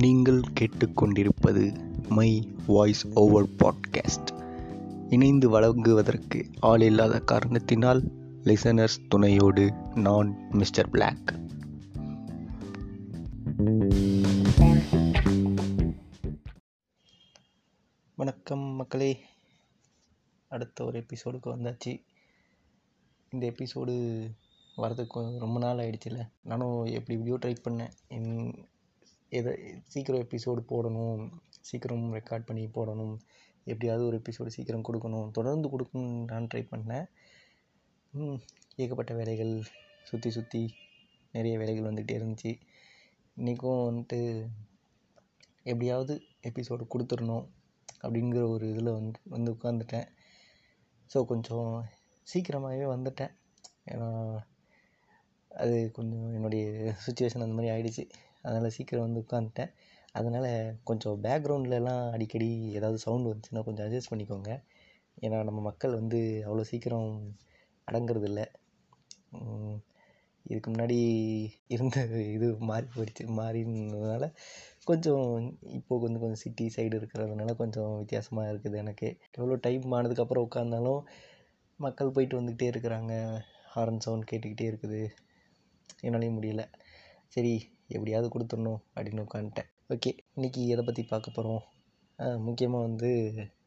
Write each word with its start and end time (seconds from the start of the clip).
நீங்கள் 0.00 0.40
கேட்டுக்கொண்டிருப்பது 0.60 1.76
my 2.08 2.52
voice 2.66 3.06
over 3.14 3.48
podcast. 3.48 4.28
இணைந்து 5.10 5.48
வழங்குவதற்கு 5.48 6.50
ஆள் 6.60 6.80
இல்லாத 6.80 7.20
காரணத்தினால் 7.20 8.02
லிசனர்ஸ் 8.44 9.08
துணையோடு 9.08 9.72
நான் 9.94 10.36
மிஸ்டர் 10.50 10.90
பிளாக் 10.90 11.38
வணக்கம் 18.16 18.60
மக்களே. 18.60 19.20
அடுத்த 20.48 20.84
ஒரு 20.84 21.04
எபிசோடுக்கு 21.04 21.46
வந்தாச்சு. 21.46 22.02
இந்த 23.30 23.46
எபிசோடு 23.46 24.26
வரதுக்கு 24.76 25.38
ரொம்ப 25.38 25.58
நாள் 25.58 25.76
ஆயிடுச்சுல. 25.76 26.28
நானும் 26.42 26.84
எப்படி 26.84 27.20
எப்படியோ 27.20 27.38
ட்ரை 27.38 27.56
பண்ணேன். 27.68 27.90
என் 28.08 28.68
எதை 29.38 29.52
சீக்கிரம் 29.92 30.22
எபிசோடு 30.24 30.60
போடணும் 30.70 31.20
சீக்கிரம் 31.68 32.06
ரெக்கார்ட் 32.14 32.46
பண்ணி 32.48 32.64
போடணும் 32.76 33.14
எப்படியாவது 33.66 34.02
ஒரு 34.06 34.16
எபிசோடு 34.20 34.54
சீக்கிரம் 34.56 34.86
கொடுக்கணும் 34.88 35.28
தொடர்ந்து 35.30 35.68
கொடுக்கணும்னு 35.68 36.24
நான் 36.30 36.48
ட்ரை 36.54 36.62
பண்ணேன். 36.72 37.06
ஏகப்பட்ட 38.76 39.12
வேலைகள் 39.14 39.52
சுற்றி 40.02 40.30
சுற்றி 40.30 40.62
நிறைய 41.34 41.54
வேலைகள் 41.58 41.88
வந்துகிட்டே 41.90 42.16
இருந்துச்சு. 42.18 42.52
இன்றைக்கும் 43.36 43.84
வந்துட்டு 43.88 44.18
எப்படியாவது 45.62 46.14
எபிசோடு 46.48 46.84
கொடுத்துடணும் 46.94 47.46
அப்படிங்கிற 48.02 48.42
ஒரு 48.48 48.66
இதில் 48.72 48.96
வந்து 48.98 49.18
வந்து 49.28 49.50
உட்காந்துட்டேன் 49.52 50.08
ஸோ 51.10 51.20
கொஞ்சம் 51.24 51.70
சீக்கிரமாகவே 52.26 52.86
வந்துட்டேன். 52.94 53.32
ஏன்னா 53.92 54.08
அது 55.50 55.76
கொஞ்சம் 55.92 56.26
என்னுடைய 56.36 56.64
சுச்சுவேஷன் 57.06 57.44
அந்த 57.44 57.56
மாதிரி 57.58 57.72
ஆகிடுச்சி 57.74 58.04
அதனால் 58.44 58.74
சீக்கிரம் 58.76 59.06
வந்து 59.06 59.22
உட்காந்துட்டேன். 59.24 59.72
அதனால் 60.18 60.50
கொஞ்சம் 60.88 61.18
பேக்ரவுண்ட்லலாம் 61.26 62.04
அடிக்கடி 62.14 62.48
ஏதாவது 62.78 62.98
சவுண்ட் 63.06 63.30
வந்துச்சுன்னா 63.30 63.62
கொஞ்சம் 63.68 63.86
அட்ஜஸ்ட் 63.86 64.12
பண்ணிக்கோங்க. 64.12 64.50
ஏன்னா 65.18 65.38
நம்ம 65.48 65.60
மக்கள் 65.68 65.98
வந்து 66.00 66.20
அவ்வளோ 66.48 66.64
சீக்கிரம் 66.72 67.10
அடங்குறதில்ல. 67.88 68.42
இதுக்கு 70.46 70.68
முன்னாடி 70.72 70.96
இருந்த 71.74 71.96
இது 72.36 72.46
மாறி 72.70 72.86
போயிடுச்சு. 72.94 73.24
மாறினதுனால 73.40 74.24
கொஞ்சம் 74.88 75.26
இப்போது 75.78 76.00
கொஞ்சம் 76.04 76.22
கொஞ்சம் 76.22 76.42
சிட்டி 76.44 76.66
சைடு 76.76 76.94
இருக்கிறதுனால 77.00 77.54
கொஞ்சம் 77.62 77.92
வித்தியாசமாக 78.02 78.50
இருக்குது 78.52 78.76
எனக்கு. 78.84 79.08
எவ்வளோ 79.38 79.58
டைம் 79.66 79.94
ஆனதுக்கப்புறம் 79.98 80.46
உட்காந்தாலும் 80.48 81.02
மக்கள் 81.80 82.14
போயிட்டு 82.16 82.38
வந்துக்கிட்டே 82.38 82.70
இருக்கிறாங்க. 82.72 83.12
ஹாரன் 83.74 84.02
சவுண்ட் 84.06 84.28
கேட்டுக்கிட்டே 84.30 84.66
இருக்குது. 84.70 85.02
என்னாலையும் 86.06 86.38
முடியல. 86.38 86.64
சரி 87.36 87.54
எப்படியாவது 87.94 88.28
கொடுத்துடணும் 88.34 88.80
அப்படின்னு 88.94 89.24
உட்காந்துட்டேன். 89.26 89.68
ஓகே 89.94 90.10
இன்றைக்கி 90.36 90.62
எதை 90.74 90.82
பற்றி 90.88 91.02
பார்க்க 91.12 91.36
போகிறோம் 91.36 91.62
முக்கியமாக 92.46 92.86
வந்து 92.88 93.10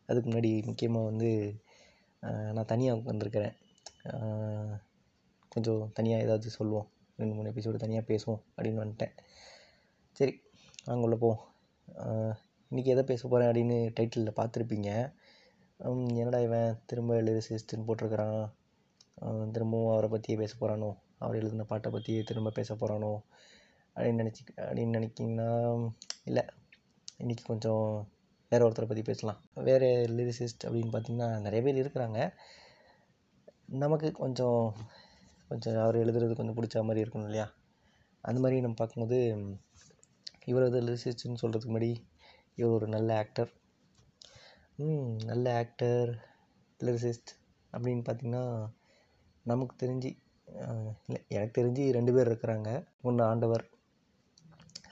அதுக்கு 0.09 0.27
முன்னாடி 0.29 0.52
முக்கியமாக 0.69 1.09
வந்து 1.11 1.29
நான் 2.55 2.69
தனியாக 2.71 2.99
உட்காந்துருக்கிறேன். 2.99 3.55
கொஞ்சம் 5.53 5.81
தனியாக 5.97 6.25
ஏதாவது 6.25 6.57
சொல்லுவோம். 6.57 6.88
ரெண்டு 7.19 7.33
மூணு 7.38 7.51
எபிசோடு 7.53 7.83
தனியாக 7.83 8.05
பேசுவோம் 8.11 8.41
அப்படின்னு 8.55 8.81
வந்துட்டேன். 8.83 9.13
சரி 10.19 10.33
வாங்க 10.88 11.05
உள்ள 11.07 11.17
போவோம். 11.23 11.41
இன்றைக்கி 12.71 12.91
எதை 12.94 13.03
பேச 13.11 13.21
போகிறேன் 13.27 13.49
அப்படின்னு 13.49 13.77
டைட்டிலில் 13.97 14.38
பார்த்துருப்பீங்க. 14.39 14.89
என்னடா 16.21 16.39
இவன் 16.47 16.77
திரும்ப 16.89 17.19
லிரிசிஸ்ட்னு 17.27 17.88
போட்டிருக்கிறான். 17.88 18.44
திரும்பவும் 19.55 19.94
அவரை 19.94 20.07
பற்றியே 20.13 20.38
பேச 20.41 20.53
போகிறானோ 20.61 20.89
அவர் 21.23 21.38
எழுதின 21.39 21.66
பாட்டை 21.71 21.89
பற்றியே 21.95 22.21
திரும்ப 22.29 22.49
பேச 22.57 22.69
போகிறானோ 22.73 23.11
அப்படின்னு 23.95 24.22
நினச்சி 24.22 24.41
அப்படின்னு 24.66 24.97
நினைக்கிங்கன்னா 24.97 25.49
இல்லை. 26.30 26.44
இன்றைக்கி 27.19 27.44
கொஞ்சம் 27.45 28.12
வேற 28.51 28.62
ஒருத்தரை 28.67 28.88
பற்றி 28.88 29.03
பேசலாம். 29.03 29.40
வேறு 29.67 29.90
லிரிசிஸ்ட் 30.17 30.66
அப்படின்னு 30.67 30.94
பார்த்தீங்கன்னா 30.94 31.29
நிறைய 31.40 31.62
பேர் 31.66 31.81
இருக்கிறாங்க. 31.84 32.19
நமக்கு 33.84 34.07
கொஞ்சம் 34.12 34.62
கொஞ்சம் 35.50 35.78
அவர் 35.84 36.01
எழுதுறது 36.03 36.34
கொஞ்சம் 36.35 36.57
பிடிச்ச 36.57 36.84
மாதிரி 36.84 37.03
இருக்கணும் 37.03 37.29
இல்லையா? 37.29 37.47
அந்த 38.23 38.40
மாதிரி 38.41 38.62
நம்ம 38.62 38.78
பார்க்கும்போது 38.79 39.19
இவர் 40.46 40.66
வந்து 40.67 40.81
லிரிசிஸ்ட்னு 40.88 41.41
சொல்கிறதுக்கு 41.41 41.73
முன்னாடி 41.73 41.91
இவர் 42.56 42.75
ஒரு 42.78 42.88
நல்ல 42.88 43.09
ஆக்டர் 43.17 43.51
நல்ல 45.31 45.46
ஆக்டர் 45.57 46.09
லிரிசிஸ்ட் 46.79 47.31
அப்படின்னு 47.73 48.03
பார்த்தீங்கன்னா 48.07 48.46
நமக்கு 49.46 49.75
தெரிஞ்சு 49.85 50.12
இல்லை 51.07 51.19
எனக்கு 51.28 51.53
தெரிஞ்சு 51.59 51.84
ரெண்டு 51.91 52.12
பேர் 52.13 52.29
இருக்கிறாங்க. 52.31 52.69
ஒன்று 53.01 53.23
ஆண்டவர் 53.23 53.63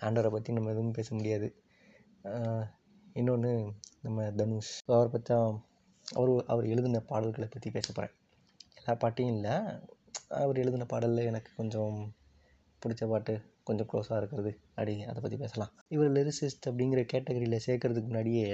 ஆண்டவரை 0.06 0.30
பற்றி 0.36 0.56
நம்ம 0.58 0.72
எதுவும் 0.74 0.98
பேச 0.98 1.10
முடியாது. 1.18 1.48
இன்னொன்று 3.20 3.52
நம்ம 4.06 4.28
தனுஷ். 4.40 4.74
அவரை 4.96 5.10
பற்றி 5.16 5.34
அவர் 6.20 6.32
அவர் 6.54 6.66
எழுதின 6.74 7.02
பாடல்களை 7.12 7.48
பற்றி 7.54 7.70
பேச 7.76 7.88
போகிறேன் 7.90 8.16
எல்லா 8.80 8.94
பாட்டையும் 9.04 9.34
இல்லை. 9.36 9.56
அவர் 10.44 10.62
எழுதின 10.64 10.88
பாடலில் 10.94 11.30
எனக்கு 11.32 11.52
கொஞ்சம் 11.60 11.98
பிடிச்ச 12.82 13.08
பாட்டு 13.12 13.34
கொஞ்சம் 13.68 13.88
க்ளோஸாக 13.92 14.20
இருக்கிறது. 14.22 14.52
அப்படி 14.76 14.94
அதை 15.10 15.20
பற்றி 15.24 15.38
பேசலாம். 15.44 15.72
இவர் 15.96 16.10
லிரிசிஸ்ட் 16.18 16.68
அப்படிங்கிற 16.70 17.02
கேட்டகரியில் 17.14 17.64
சேர்க்கறதுக்கு 17.68 18.10
முன்னாடியே 18.12 18.48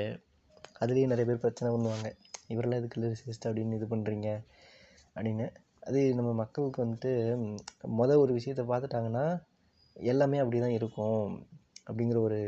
அதுலேயும் 0.81 1.11
நிறைய 1.13 1.25
பேர் 1.29 1.43
பிரச்சனை 1.45 1.69
பண்ணுவாங்க. 1.75 2.07
இவரெல்லாம் 2.53 2.81
எதுக்கு 2.81 3.01
லிரிசிஸ்ட் 3.03 3.47
அப்படின்னு 3.49 3.77
இது 3.79 3.87
பண்ணுறீங்க 3.93 4.29
அப்படின்னு. 5.15 5.47
அது 5.87 5.99
நம்ம 6.17 6.31
மக்களுக்கு 6.41 6.79
வந்துட்டு 6.85 7.11
மொதல் 7.99 8.21
ஒரு 8.23 8.33
விஷயத்தை 8.37 8.63
பார்த்துட்டாங்கன்னா 8.71 9.25
எல்லாமே 10.11 10.37
அப்படி 10.43 10.59
தான் 10.65 10.77
இருக்கும் 10.79 11.23
அப்படிங்கிற 11.87 12.19
ஒரு 12.27 12.39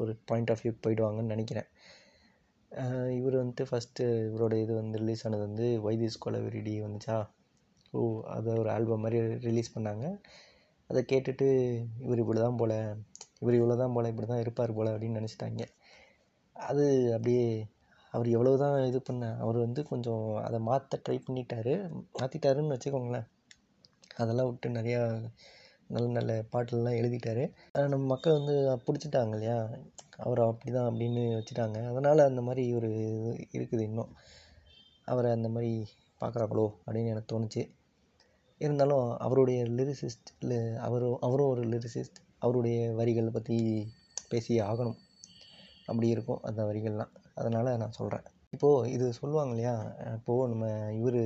ஒரு 0.00 0.12
பாயிண்ட் 0.28 0.50
ஆஃப் 0.52 0.62
வியூ 0.64 0.72
போயிடுவாங்கன்னு 0.84 1.34
நினைக்கிறேன். 1.34 1.68
இவர் 3.18 3.40
வந்துட்டு 3.40 3.64
ஃபஸ்ட்டு 3.70 4.04
இவரோட 4.28 4.54
இது 4.64 4.72
வந்து 4.80 5.00
ரிலீஸ் 5.02 5.24
ஆனது 5.26 5.44
வந்து 5.48 5.66
வைத்திஸ் 5.86 6.22
கொலவெரிடி 6.24 6.74
வந்துச்சா? 6.86 7.16
ஓ 7.92 8.00
அதை 8.36 8.52
ஒரு 8.62 8.70
ஆல்பம் 8.76 9.02
மாதிரி 9.04 9.18
ரிலீஸ் 9.48 9.74
பண்ணாங்க. 9.76 10.06
அதை 10.90 11.00
கேட்டுட்டு 11.12 11.46
இவர் 12.04 12.22
இப்படி 12.22 12.40
தான் 12.46 12.58
போல் 12.60 12.76
இவர் 13.42 13.58
இவ்வளோ 13.60 13.76
தான் 13.82 13.94
போல் 13.96 14.10
இப்படி 14.12 14.28
தான் 14.32 14.42
இருப்பார் 14.44 14.76
போல் 14.78 14.92
அப்படின்னு 14.92 15.20
நினச்சிட்டாங்க. 15.20 15.64
அது 16.56 16.84
அப்படியே 17.16 17.46
அவர் 18.12 18.28
எவ்வளோ 18.36 18.52
தான் 18.64 18.76
இது 18.90 18.98
பண்ண 19.08 19.24
அவர் 19.44 19.58
வந்து 19.64 19.80
கொஞ்சம் 19.90 20.26
அதை 20.46 20.58
மாற்ற 20.68 21.00
ட்ரை 21.06 21.16
பண்ணிட்டாரு. 21.26 21.74
மாற்றிட்டாருன்னு 22.20 22.74
வச்சுக்கோங்களேன். 22.74 23.26
அதெல்லாம் 24.22 24.48
விட்டு 24.50 24.68
நிறையா 24.78 25.02
நல்ல 25.90 26.06
நல்ல 26.18 26.32
பாட்டெல்லாம் 26.52 26.98
எழுதிட்டாரு. 27.00 27.44
ஆனால் 27.72 27.92
நம்ம 27.92 28.06
மக்கள் 28.06 28.36
வந்து 28.38 28.54
பிடிச்சிட்டாங்க 28.86 29.34
இல்லையா? 29.36 29.58
அவரை 30.16 30.42
அப்படி 30.50 30.70
தான் 30.72 30.88
அப்படின்னு 30.90 31.22
வச்சுட்டாங்க. 31.38 31.78
அதனால் 31.90 32.28
அந்த 32.28 32.42
மாதிரி 32.42 32.64
ஒரு 32.74 32.90
இது 32.94 33.32
இருக்குது 33.58 33.86
இன்னும். 33.88 34.12
அவரை 35.08 35.30
அந்த 35.30 35.48
மாதிரி 35.48 35.72
பார்க்குறாங்களோ 36.20 36.66
அப்படின்னு 36.86 37.12
எனக்கு 37.14 37.32
தோணுச்சு. 37.34 37.62
இருந்தாலும் 38.60 39.06
அவருடைய 39.26 39.60
லிரிசிஸ்ட் 39.78 40.30
இல்லை 40.42 40.60
அவரும் 40.86 41.18
அவரும் 41.26 41.52
ஒரு 41.54 41.62
லிரிசிஸ்ட் 41.74 42.18
அவருடைய 42.38 42.78
வரிகளை 43.00 43.32
பற்றி 43.32 43.58
பேசியே 44.30 44.60
ஆகணும். 44.70 44.98
அப்படி 45.86 46.08
இருக்கும் 46.08 46.42
அந்த 46.42 46.60
வரிகள்லாம். 46.70 47.12
அதனால் 47.34 47.78
நான் 47.82 47.98
சொல்கிறேன் 48.00 48.26
இப்போது 48.54 48.90
இது 48.92 49.06
சொல்லுவாங்க 49.20 49.52
இல்லையா? 49.54 49.74
இப்போது 50.18 50.50
நம்ம 50.52 50.66
இவர் 51.00 51.20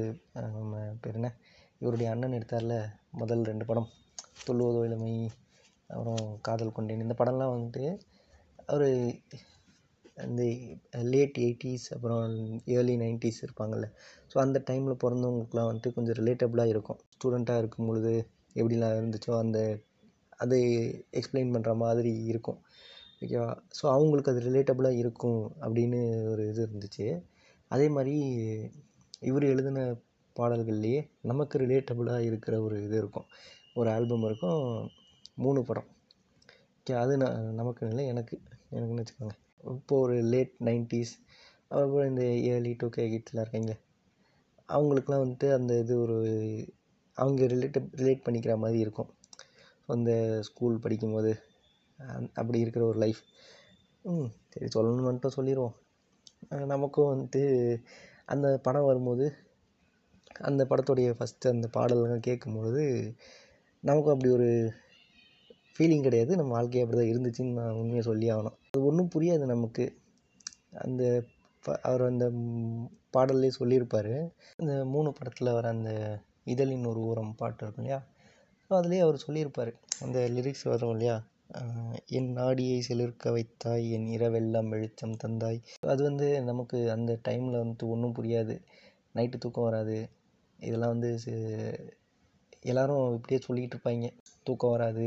நம்ம 0.56 0.81
பேர் 1.03 1.19
என்ன? 1.21 1.31
இவருடைய 1.82 2.09
அண்ணன் 2.15 2.37
எடுத்தார்ல 2.38 2.75
முதல் 3.20 3.44
ரெண்டு 3.50 3.65
படம். 3.70 3.88
துள்ளுவதோ 4.47 4.81
இளமை 4.88 5.15
அப்புறம் 5.91 6.22
காதல் 6.47 6.76
கொண்டேன். 6.76 7.04
இந்த 7.06 7.15
படம்லாம் 7.20 7.54
வந்துட்டு 7.54 7.84
அவர் 8.72 8.87
இந்த 10.26 10.43
லேட் 11.12 11.38
எயிட்டிஸ் 11.44 11.87
அப்புறம் 11.94 12.22
ஏர்லி 12.75 12.94
நைன்டிஸ் 13.03 13.41
இருப்பாங்கள்ல 13.44 13.87
ஸோ 14.32 14.37
அந்த 14.44 14.59
டைமில் 14.69 15.00
பிறந்தவங்களுக்குலாம் 15.04 15.69
வந்துட்டு 15.70 15.94
கொஞ்சம் 15.97 16.19
ரிலேட்டபுளாக 16.20 16.72
இருக்கும். 16.75 17.00
ஸ்டூடெண்ட்டாக 17.15 17.62
இருக்கும் 17.62 17.88
பொழுது 17.90 18.12
எப்படிலாம் 18.58 18.96
இருந்துச்சோ 19.00 19.32
அந்த 19.44 19.58
அதை 20.44 20.61
எக்ஸ்பிளைன் 21.19 21.52
பண்ணுற 21.55 21.73
மாதிரி 21.84 22.12
இருக்கும். 22.32 22.58
ஓகேவா 23.23 23.50
ஸோ 23.79 23.84
அவங்களுக்கு 23.96 24.32
அது 24.32 24.40
ரிலேட்டபுளாக 24.49 25.00
இருக்கும் 25.02 25.43
அப்படின்னு 25.64 26.00
ஒரு 26.32 26.44
இது 26.52 26.61
இருந்துச்சு. 26.67 27.06
அதே 27.70 27.87
மாதிரி 27.96 28.17
இவர் 29.31 29.44
எழுதின 29.52 29.84
பாடல்கள்லேயே 30.37 31.11
நமக்கு 31.20 31.58
ரிலேட்டபுளாக 31.58 32.19
இருக்கிற 32.19 32.62
ஒரு 32.62 32.84
இது 32.84 32.99
இருக்கும். 32.99 33.25
ஒரு 33.75 33.90
ஆல்பம் 33.90 34.25
இருக்கும். 34.25 34.90
மூணு 35.34 35.62
படம். 35.62 35.87
ஓகே 36.81 36.94
அது 36.94 37.17
நான் 37.17 37.55
நமக்கு 37.55 37.88
இல்லை 37.88 38.06
எனக்கு 38.06 38.40
எனக்குன்னு 38.73 39.05
வச்சுக்கோங்க. 39.05 39.31
இப்போ 39.64 39.99
ஒரு 39.99 40.20
லேட் 40.20 40.55
நைன்டிஸ் 40.61 41.12
அப்புறம் 41.69 42.08
இந்த 42.08 42.25
ஏர்லி 42.25 42.75
டூ 42.79 42.88
கே 42.88 43.08
கிட்ஸ்லாம் 43.08 43.40
இருக்காங்க 43.40 43.76
அவங்களுக்குலாம் 44.69 45.29
வந்துட்டு 45.29 45.52
அந்த 45.52 45.79
இது 45.79 46.00
ஒரு 46.00 46.73
அவங்க 47.14 47.44
ரிலேட்டட் 47.44 47.88
ரிலேட் 47.96 48.23
பண்ணிக்கிற 48.25 48.56
மாதிரி 48.56 48.79
இருக்கும். 48.79 49.14
அந்த 49.87 50.38
ஸ்கூல் 50.43 50.79
படிக்கும்போது 50.79 51.38
அந்- 51.99 52.31
அப்படி 52.34 52.61
இருக்கிற 52.61 52.87
ஒரு 52.87 52.99
லைஃப் 52.99 53.19
ம் 54.02 54.25
சரி 54.49 54.67
சொல்லணும்னு 54.75 55.02
மட்டும் 55.02 55.31
சொல்லிடுவோம் 55.31 55.75
நமக்கும் 56.49 57.19
வந்துட்டு 57.19 57.82
அந்த 58.25 58.58
படம் 58.62 58.84
வரும்போது 58.84 59.34
அந்த 60.40 60.62
படத்துடைய 60.64 61.08
ஃபஸ்ட்டு 61.19 61.52
அந்த 61.55 61.67
பாடல்கள் 61.69 62.26
கேட்கும்பொழுது 62.29 62.82
நமக்கும் 63.84 64.14
அப்படி 64.14 64.31
ஒரு 64.31 64.49
ஃபீலிங் 65.76 66.02
கிடையாது. 66.02 66.32
நம்ம 66.37 66.52
வாழ்க்கையே 66.52 66.82
அப்படி 66.84 66.99
தான் 66.99 67.11
இருந்துச்சுன்னு 67.12 67.58
நான் 67.61 67.79
உண்மையை 67.81 68.02
சொல்லி 68.02 68.26
ஆகணும். 68.31 68.56
அது 68.69 68.84
ஒன்றும் 68.84 69.12
புரியாது 69.14 69.46
நமக்கு. 69.46 69.84
அந்த 70.79 71.02
ப 71.64 71.75
அவர் 71.82 72.02
அந்த 72.02 72.26
பாடல்லே 73.14 73.50
சொல்லியிருப்பார். 73.50 74.12
இந்த 74.58 74.84
மூணு 74.84 75.08
படத்தில் 75.12 75.55
வர 75.55 75.69
அந்த 75.69 75.90
இதழின் 76.44 76.87
ஒரு 76.87 77.00
ஓரம் 77.00 77.34
பாட்டு 77.34 77.62
இருக்கும் 77.64 77.84
இல்லையா? 77.84 78.00
ஸோ 78.64 78.73
அதுலேயே 78.81 79.00
அவர் 79.00 79.25
சொல்லியிருப்பார். 79.26 79.73
அந்த 80.00 80.19
லிரிக்ஸ் 80.29 80.64
வரும் 80.64 80.90
இல்லையா? 80.90 81.17
என் 82.11 82.31
நாடியை 82.32 82.79
சிலிர்க்க 82.81 83.32
வைத்தாய் 83.32 83.90
என் 83.90 84.06
இரவெல்லாம் 84.06 84.69
வெளிச்சம் 84.69 85.20
தந்தாய். 85.25 85.58
அது 85.87 86.02
வந்து 86.02 86.43
நமக்கு 86.43 86.90
அந்த 86.90 87.19
டைமில் 87.29 87.61
வந்துட்டு 87.62 87.87
ஒன்றும் 87.87 88.17
புரியாது. 88.19 88.55
நைட்டு 89.14 89.38
தூக்கம் 89.38 89.64
வராது. 89.64 89.96
இதெல்லாம் 90.69 90.94
வந்து 90.94 91.11
எல்லோரும் 92.70 93.06
இப்படியே 93.17 93.38
சொல்லிக்கிட்டு 93.47 93.76
இருப்பாங்க. 93.76 94.09
தூக்கம் 94.47 94.75
வராது 94.75 95.06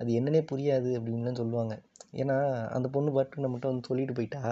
அது 0.00 0.10
என்னன்னே 0.18 0.42
புரியாது 0.50 0.90
அப்படின்லாம் 0.98 1.40
சொல்லுவாங்க. 1.40 1.74
ஏன்னா 2.12 2.36
அந்த 2.76 2.86
பொண்ணு 2.88 3.10
பாட்டு 3.12 3.42
நம்மகிட்ட 3.44 3.70
வந்து 3.70 3.88
சொல்லிட்டு 3.88 4.14
போயிட்டா. 4.18 4.42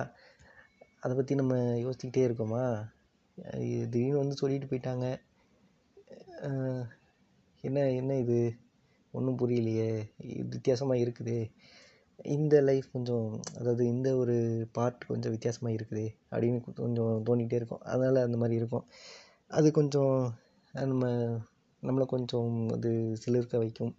அதை 1.02 1.12
பற்றி 1.16 1.34
நம்ம 1.34 1.54
யோசிச்சுக்கிட்டே 1.84 2.22
இருக்கோமா? 2.28 2.62
திடீர்னு 3.84 4.22
வந்து 4.22 4.40
சொல்லிட்டு 4.40 4.70
போயிட்டாங்க. 4.70 5.06
என்ன 7.64 7.78
என்ன 8.00 8.12
இது? 8.24 8.38
ஒன்றும் 9.14 9.38
புரியலையே. 9.38 9.90
வித்தியாசமாக 10.52 11.02
இருக்குதே. 11.04 11.40
இந்த 12.36 12.56
லைஃப் 12.60 12.86
கொஞ்சம் 12.92 13.26
அதாவது 13.58 13.82
இந்த 13.86 14.08
ஒரு 14.16 14.36
பார்ட் 14.72 15.06
கொஞ்சம் 15.06 15.34
வித்தியாசமாக 15.34 15.76
இருக்குதே 15.76 16.06
அப்படின்னு 16.32 16.60
கொஞ்சம் 16.80 17.12
தோணிக்கிட்டே 17.28 17.60
இருக்கும். 17.60 17.84
அதனால் 17.92 18.26
அந்த 18.26 18.38
மாதிரி 18.42 18.56
இருக்கும். 18.60 18.84
அது 19.50 19.68
கொஞ்சம் 19.70 20.16
நம்ம 20.74 21.04
நம்மளை 21.82 22.06
கொஞ்சம் 22.06 22.54
அது 22.74 22.90
சிலிர்க்க 23.22 23.62
வைக்கும். 23.62 23.92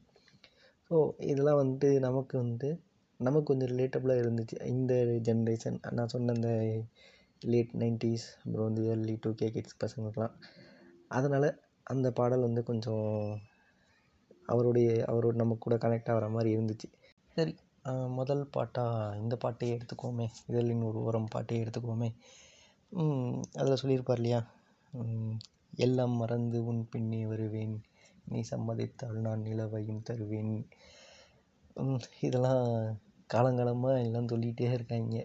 ஸோ 0.92 0.96
இதெல்லாம் 1.30 1.60
வந்துட்டு 1.62 1.90
நமக்கு 2.00 2.36
வந்து 2.38 2.70
நமக்கு 3.20 3.48
கொஞ்சம் 3.50 3.72
ரிலேட்டபுளாக 3.74 4.22
இருந்துச்சு. 4.24 4.58
இந்த 4.66 4.94
ஜென்ரேஷன் 5.28 5.78
நான் 5.98 6.12
சொன்ன 6.14 6.34
அந்த 6.38 6.52
லேட் 7.42 7.74
நைன்ட்டீஸ் 7.82 8.26
அப்புறம் 8.40 8.68
வந்து 8.70 8.84
ஏர்லி 8.92 9.16
டூ 9.22 9.32
கே 9.34 9.48
கிட்ஸ் 9.56 9.80
பசங்களுக்கெலாம் 9.84 10.36
அதனால் 11.10 11.50
அந்த 11.88 12.08
பாடல் 12.12 12.48
வந்து 12.48 12.64
கொஞ்சம் 12.64 13.08
அவருடைய 14.46 14.90
அவரோட 15.06 15.36
நம்ம 15.36 15.58
கூட 15.60 15.76
கனெக்ட் 15.78 16.12
ஆகிற 16.14 16.30
மாதிரி 16.30 16.50
இருந்துச்சு. 16.56 16.88
சரி 17.38 17.54
முதல் 18.18 18.44
பாட்டாக 18.50 19.18
இந்த 19.18 19.36
பாட்டையே 19.44 19.76
எடுத்துக்குவோமே. 19.78 20.28
இதழின் 20.50 20.88
ஒரு 20.90 21.00
ஓரம் 21.00 21.32
பாட்டையே 21.36 21.64
எடுத்துக்குவோமே. 21.64 22.10
அதில் 23.60 23.82
சொல்லியிருப்பார் 23.82 24.20
இல்லையா? 24.22 24.42
எல்லாம் 25.86 26.16
மறந்து 26.22 26.58
உன் 26.66 26.82
பின்னே 26.92 27.22
வருவேன். 27.26 27.76
நீ 28.32 28.40
சம்மதித்தால் 28.52 29.20
நான் 29.26 29.46
நிலவையும் 29.48 30.06
தருவேன். 30.10 30.56
இதெல்லாம் 32.28 32.64
காலங்காலமாக 33.34 34.04
எல்லாம் 34.06 34.28
சொல்லிகிட்டே 34.28 34.68
இருக்காங்க. 34.78 35.18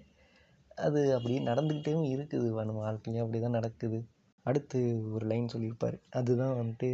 அது 0.86 1.00
அப்படியே 1.16 1.40
நடந்துக்கிட்டேவும் 1.50 2.10
இருக்குது. 2.14 2.48
நம்ம 2.68 2.82
வாழ்க்கையிலையும் 2.86 3.24
அப்படி 3.24 3.40
தான் 3.40 3.58
நடக்குது. 3.58 3.98
அடுத்து 4.46 4.78
ஒரு 5.12 5.24
லைன் 5.26 5.52
சொல்லியிருப்பார். 5.52 5.96
அதுதான் 6.10 6.56
வந்துட்டு 6.60 6.90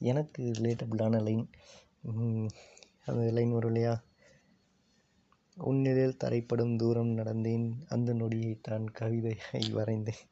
எனக்கு 0.00 0.42
ரிலேட்டபிளான 0.58 1.20
லைன் 1.28 1.44
அந்த 3.08 3.22
லைன் 3.36 3.54
வரும் 3.56 3.72
இல்லையா? 3.72 3.94
உன்னிலில் 5.56 6.20
தரைப்படும் 6.24 6.74
தூரம் 6.76 7.12
நடந்தேன். 7.20 7.66
அந்த 7.88 8.10
நொடியை 8.12 8.52
தான் 8.68 8.86
கவிதையை 8.98 9.62
வரைந்தேன். 9.78 10.22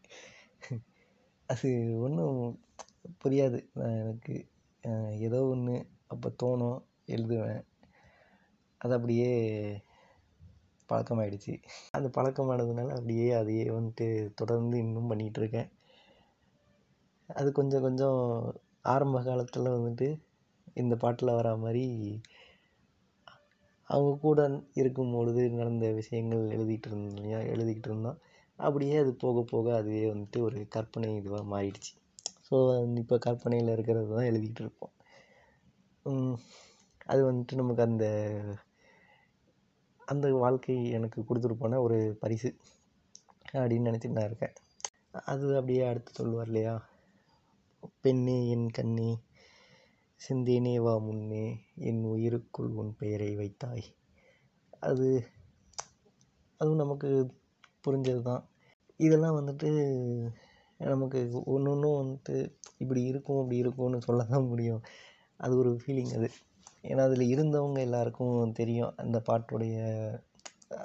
அது 1.49 1.69
ஒன்றும் 2.01 2.39
புரியாது. 3.21 3.59
எனக்கு 4.03 4.35
ஏதோ 5.21 5.41
ஒன்று 5.45 5.77
அப்போ 6.07 6.29
தோணும் 6.43 6.79
எழுதுவேன். 7.09 7.63
அது 8.81 8.93
அப்படியே 8.95 9.31
பழக்கமாயிடுச்சு. 10.89 11.55
அது 11.91 12.07
பழக்கமானதுனால 12.09 12.95
அப்படியே 12.97 13.29
அதையே 13.33 13.65
வந்துட்டு 13.71 14.07
தொடர்ந்து 14.35 14.77
இன்னும் 14.79 15.11
பண்ணிகிட்ருக்கேன் 15.11 15.71
அது 17.29 17.49
கொஞ்சம் 17.53 17.83
கொஞ்சம் 17.83 18.21
ஆரம்ப 18.85 19.23
காலத்தில் 19.23 19.75
வந்துட்டு 19.77 20.09
இந்த 20.75 20.95
பாட்டில் 20.97 21.39
வரா 21.39 21.53
மாதிரி 21.59 21.85
அவங்க 23.91 24.13
கூட 24.19 24.41
இருக்கும் 24.75 25.13
பொழுது 25.13 25.43
நடந்த 25.53 25.87
விஷயங்கள் 25.93 26.45
எழுதிட்டு 26.49 26.89
இருந்தோம் 26.89 27.17
இல்லையா? 27.17 27.39
எழுதிக்கிட்டு 27.53 27.91
இருந்தோம். 27.91 28.19
அப்படியே 28.59 28.97
அது 28.97 29.13
போக 29.15 29.43
போக 29.43 29.67
அதுவே 29.77 30.03
வந்துட்டு 30.13 30.39
ஒரு 30.41 30.59
கற்பனை 30.69 31.09
இதுவாக 31.21 31.45
மாறிடுச்சு. 31.53 31.93
ஸோ 32.49 32.57
இப்போ 32.99 33.17
கற்பனையில் 33.19 33.69
இருக்கிறது 33.69 34.09
தான் 34.15 34.29
எழுதிக்கிட்டு 34.31 34.63
இருப்போம் 34.65 34.95
அது 37.07 37.21
வந்துட்டு 37.29 37.55
நமக்கு 37.55 37.83
அந்த 37.83 38.07
அந்த 40.01 40.27
வாழ்க்கை 40.45 40.77
எனக்கு 40.91 41.21
கொடுத்துட்டு 41.21 41.81
ஒரு 41.87 41.99
பரிசு 42.21 42.51
அப்படின்னு 43.55 43.89
நினச்சிட்டு 43.91 44.19
நான் 44.19 44.29
இருக்கேன். 44.31 44.57
அது 45.33 45.47
அப்படியே 45.57 45.83
அடுத்து 45.89 46.13
சொல்லுவார் 46.13 46.47
இல்லையா? 46.47 46.75
பெண்ணே 48.01 48.37
என் 48.49 48.69
கண்ணே 48.71 49.11
சிந்தேனே 50.21 50.75
வா 50.81 50.95
முன்னே 50.99 51.45
என் 51.89 52.03
உயிருக்குள் 52.05 52.71
உன் 52.81 52.93
பெயரை 52.99 53.31
வைத்தாய். 53.37 53.85
அது 54.81 55.09
அதுவும் 56.61 56.77
நமக்கு 56.77 57.11
புரிஞ்சது 57.87 58.23
தான் 58.23 58.43
இதெல்லாம் 59.01 59.39
வந்துட்டு 59.41 59.69
நமக்கு 60.81 61.19
ஒன்று 61.55 61.71
ஒன்றும் 61.73 61.99
வந்துட்டு 62.01 62.35
இப்படி 62.79 63.03
இருக்கும் 63.03 63.41
அப்படி 63.41 63.57
இருக்கும்னு 63.57 64.07
சொல்ல 64.09 64.25
தான் 64.25 64.49
முடியும். 64.49 64.83
அது 65.41 65.55
ஒரு 65.59 65.71
ஃபீலிங் 65.83 66.13
அது. 66.19 66.29
ஏன்னா 66.83 67.03
அதில் 67.09 67.33
இருந்தவங்க 67.35 67.79
எல்லாருக்கும் 67.79 68.53
தெரியும் 68.53 68.93
அந்த 68.97 69.19
பாட்டுடைய 69.29 69.77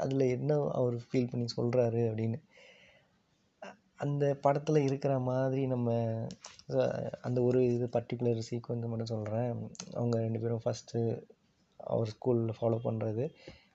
அதில் 0.03 0.23
என்ன 0.35 0.57
அவர் 0.71 0.95
ஃபீல் 1.09 1.31
பண்ணி 1.31 1.47
சொல்கிறாரு 1.57 2.01
அப்படின்னு. 2.09 2.39
அந்த 3.95 4.25
படத்தில் 4.41 4.85
இருக்கிற 4.87 5.13
மாதிரி 5.29 5.63
நம்ம 5.65 5.89
அந்த 7.21 7.39
ஒரு 7.41 7.59
இது 7.73 7.87
பர்டிகுலர் 7.97 8.39
சீக்வன்ஸ் 8.49 8.89
மட்டும் 8.91 9.13
சொல்கிறேன் 9.13 9.49
அவங்க 9.93 10.15
ரெண்டு 10.17 10.39
பேரும் 10.39 10.63
ஃபஸ்ட்டு 10.65 11.01
அவர் 11.79 12.11
ஸ்கூலில் 12.13 12.57
ஃபாலோ 12.59 12.79
பண்ணுறது 12.87 13.25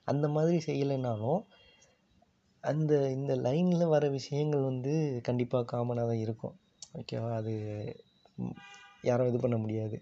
அந்த 0.05 0.26
மாதிரி 0.29 0.58
செய்யலைனாலும் 0.67 1.40
அந்த 2.67 2.93
இந்த 3.11 3.33
லைனில் 3.37 3.87
வர 3.87 4.05
விஷயங்கள் 4.09 4.61
வந்து 4.61 4.93
கண்டிப்பாக 5.23 5.69
காமனாக 5.73 6.07
தான் 6.07 6.19
இருக்கும். 6.19 6.55
ஓகேவா 6.95 7.31
அது 7.35 7.53
யாரும் 9.03 9.29
இது 9.29 9.39
பண்ண 9.41 9.57
முடியாது. 9.57 9.97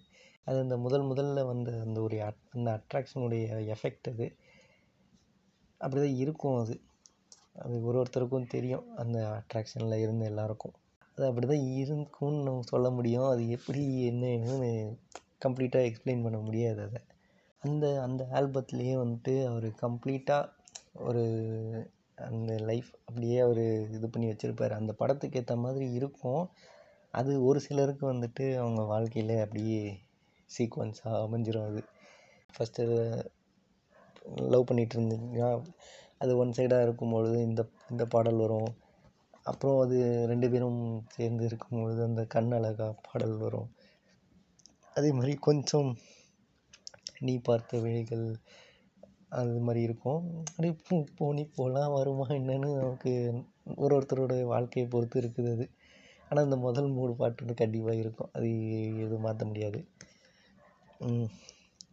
அது 0.45 0.59
அந்த 0.59 0.77
முதல் 0.77 1.03
முதல்ல 1.03 1.47
வந்த 1.47 1.71
அந்த 1.81 2.01
ஒரு 2.01 2.17
அந்த 2.51 2.69
அட்ராக்ஷனுடைய 2.79 3.45
எஃபெக்ட் 3.75 4.11
அது. 4.11 4.27
அப்படி 5.81 6.01
தான் 6.03 6.17
இருக்கும் 6.17 6.59
அது. 6.59 6.75
அது 7.55 7.85
ஒரு 7.85 7.99
ஒருத்தருக்கும் 8.03 8.47
தெரியும். 8.47 8.87
அந்த 8.97 9.19
அட்ராக்ஷனில் 9.39 10.03
இருந்த 10.03 10.25
எல்லாருக்கும். 10.25 10.77
அது 11.19 11.27
அப்படி 11.27 11.47
தான் 11.47 11.67
இருக்கும்னு 11.77 12.41
நம்ம 12.43 12.65
சொல்ல 12.65 12.91
முடியும். 12.91 13.29
அது 13.29 13.43
எப்படி 13.49 13.83
என்னன்னு 14.11 14.71
கம்ப்ளீட்டாக 15.45 15.89
எக்ஸ்பிளைன் 15.89 16.23
பண்ண 16.23 16.39
முடியாது 16.39 16.83
அதை. 16.83 17.01
அந்த 17.63 17.87
அந்த 18.03 18.23
ஆல்பத்துலேயே 18.33 18.95
வந்துட்டு 19.03 19.35
அவர் 19.47 19.69
கம்ப்ளீட்டாக 19.83 20.51
ஒரு 21.03 21.25
அந்த 22.19 22.59
லைஃப் 22.59 22.91
அப்படியே 23.05 23.39
அவர் 23.39 23.63
இது 23.91 24.09
பண்ணி 24.11 24.27
வச்சுருப்பார். 24.29 24.71
அந்த 24.71 24.93
படத்துக்கு 24.93 25.39
ஏற்ற 25.39 25.57
மாதிரி 25.57 25.93
இருக்கும். 25.93 26.49
அது 27.11 27.45
ஒரு 27.45 27.61
சிலருக்கு 27.61 28.13
வந்துட்டு 28.13 28.57
அவங்க 28.57 28.83
வாழ்க்கையில் 28.83 29.41
அப்படியே 29.41 29.81
சீக்வன்ஸாக 30.51 31.23
அமைஞ்சிரும் 31.25 31.67
அது. 31.67 31.83
ஃபஸ்ட்டு 32.55 32.85
லவ் 34.53 34.69
பண்ணிகிட்டு 34.71 34.97
இருந்தீங்கன்னா 34.97 35.63
அது 36.19 36.37
ஒன் 36.37 36.51
சைடாக 36.51 36.83
இருக்கும்பொழுது 36.83 37.43
இந்த 37.43 37.63
இந்த 37.91 38.07
பாடல் 38.07 38.37
வரும். 38.37 38.71
அப்புறம் 39.43 39.81
அது 39.81 40.27
ரெண்டு 40.27 40.51
பேரும் 40.51 41.07
சேர்ந்து 41.09 41.45
இருக்கும்பொழுது 41.45 42.03
அந்த 42.03 42.25
கண் 42.25 42.51
அழகா 42.51 42.95
பாடல் 43.03 43.37
வரும். 43.37 43.69
அதே 44.95 45.11
மாதிரி 45.13 45.35
கொஞ்சம் 45.35 45.91
நீ 47.21 47.39
பார்த்த 47.39 47.79
விழிகள் 47.79 48.27
அது 49.39 49.61
மாதிரி 49.67 49.81
இருக்கும். 49.89 50.21
அப்படியே 50.49 50.75
பூ 50.87 50.97
போனி 51.19 51.43
போகலாம் 51.57 51.95
வருமா 51.97 52.27
என்னன்னு 52.39 52.69
நமக்கு 52.81 53.13
ஒரு 53.85 53.93
ஒருத்தரோட 53.97 54.35
வாழ்க்கையை 54.53 54.87
பொறுத்து 54.95 55.17
இருக்குது 55.23 55.51
அது. 55.57 55.67
ஆனால் 56.31 56.47
இந்த 56.49 56.59
முதல் 56.67 56.89
மூணு 56.99 57.13
பாட்டு 57.21 57.43
வந்து 57.45 57.61
கண்டிப்பாக 57.63 58.03
இருக்கும். 58.05 58.31
அது 58.37 58.49
எதுவும் 59.05 59.25
மாற்ற 59.27 59.45
முடியாது. 59.51 59.81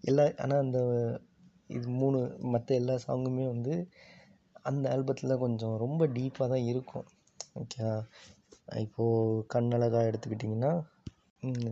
எல்லா 0.10 0.26
ஆனால் 0.44 0.64
அந்த 0.66 0.80
இது 1.70 1.88
மூணு 2.02 2.20
மற்ற 2.54 2.70
எல்லா 2.82 2.96
சாங்குமே 3.08 3.46
வந்து 3.54 3.74
அந்த 4.70 4.86
ஆல்பத்தில் 4.94 5.42
கொஞ்சம் 5.44 5.76
ரொம்ப 5.84 6.02
டீப்பாக 6.16 6.48
தான் 6.54 6.68
இருக்கும். 6.72 7.08
ஓகேவா? 7.62 7.96
இப்போது 8.86 9.46
கண்ணழகா 9.54 10.02
எடுத்துக்கிட்டிங்கன்னா 10.10 10.72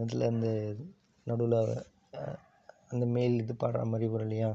அதில் 0.04 0.30
அந்த 0.34 0.48
நடுவில் 1.28 1.60
அந்த 2.92 3.06
மேல் 3.16 3.36
இது 3.44 3.54
பாடுற 3.64 3.82
மாதிரி 3.92 4.08
வரும் 4.14 4.28
இல்லையா? 4.28 4.50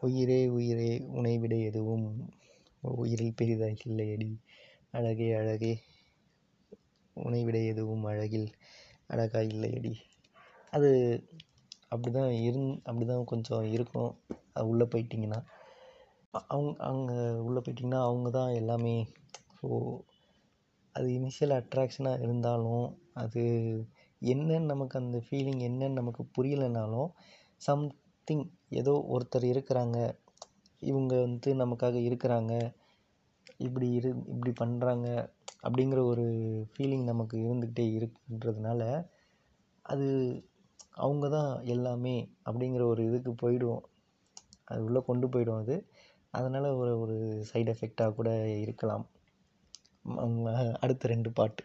உயிரே 0.00 0.40
உயிரே 0.48 0.90
உனைவிட 1.10 1.54
எதுவும் 1.60 2.06
உயிரில் 2.82 3.34
பெரிதாக 3.34 3.84
இல்லையடி 3.86 4.30
அழகே 4.90 5.28
அழகே 5.34 5.72
உனைவிட 7.16 7.58
எதுவும் 7.62 8.04
அழகில் 8.04 8.48
அழகா 9.06 9.40
இல்லையடி 9.42 9.94
அது 10.72 10.90
அப்படி 11.88 12.10
தான் 12.12 12.32
இருந் 12.40 12.70
அப்படி 12.84 13.06
தான் 13.06 13.24
கொஞ்சம் 13.24 13.64
இருக்கும் 13.66 14.12
அது 14.52 14.66
உள்ளே 14.66 14.84
போயிட்டிங்கன்னா 14.84 15.40
அவங்க 16.48 16.72
அங்கே 16.82 17.16
உள்ளே 17.38 17.60
போயிட்டிங்கன்னா 17.60 18.00
அவங்க 18.02 18.30
தான் 18.30 18.50
எல்லாமே 18.52 18.94
ஸோ 19.58 19.68
அது 20.94 21.08
இனிஷியல் 21.08 21.54
அட்ராக்ஷனாக 21.56 22.22
இருந்தாலும் 22.22 22.86
அது 23.14 23.42
என்னன்னு 24.22 24.70
நமக்கு 24.72 24.96
அந்த 24.98 25.18
ஃபீலிங் 25.18 25.60
என்னன்னு 25.60 25.98
நமக்கு 25.98 26.22
புரியலைனாலும் 26.36 27.10
சம்திங் 27.62 28.46
ஏதோ 28.68 28.92
ஒருத்தர் 29.14 29.46
இருக்கிறாங்க. 29.52 29.98
இவங்க 30.82 31.14
வந்து 31.20 31.50
நமக்காக 31.54 31.96
இருக்கிறாங்க. 32.08 32.52
இப்படி 33.56 33.86
இரு 33.98 34.10
இப்படி 34.34 34.52
பண்ணுறாங்க 34.62 35.06
அப்படிங்கிற 35.66 36.00
ஒரு 36.12 36.24
ஃபீலிங் 36.72 37.04
நமக்கு 37.04 37.36
இருந்துக்கிட்டே 37.38 37.86
இருக்குன்றதுனால 37.98 38.82
அது 39.84 40.08
அவங்க 41.04 41.26
தான் 41.28 41.52
எல்லாமே 41.74 42.16
அப்படிங்கிற 42.44 42.82
ஒரு 42.92 43.02
இதுக்கு 43.08 43.32
போயிடும் 43.42 43.82
அது 44.64 44.80
உள்ளே 44.84 45.00
கொண்டு 45.08 45.26
போயிடும் 45.26 45.60
அது. 45.62 45.76
அதனால் 46.30 46.68
ஒரு 46.80 46.92
ஒரு 47.00 47.16
சைடு 47.50 47.70
எஃபெக்டாக 47.74 48.14
கூட 48.14 48.30
இருக்கலாம். 48.64 49.04
அடுத்த 50.80 51.08
ரெண்டு 51.08 51.30
பாட்டு. 51.32 51.62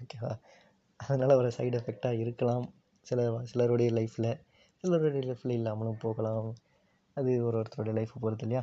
ஓகேவா 0.00 0.32
அதனால் 1.00 1.38
ஒரு 1.40 1.50
சைடு 1.58 1.76
எஃபெக்டாக 1.80 2.20
இருக்கலாம். 2.22 2.66
சில 3.06 3.20
சிலருடைய 3.50 3.90
லைஃப்பில் 3.92 4.32
சிலருடைய 4.84 5.22
லைஃப்பில் 5.26 5.54
இல்லாமலும் 5.56 6.00
போகலாம். 6.04 6.46
அது 7.16 7.30
ஒரு 7.46 7.56
ஒருத்தருடைய 7.58 7.94
லைஃப்பை 7.98 8.20
பொறுத்து 8.22 8.44
இல்லையா? 8.46 8.62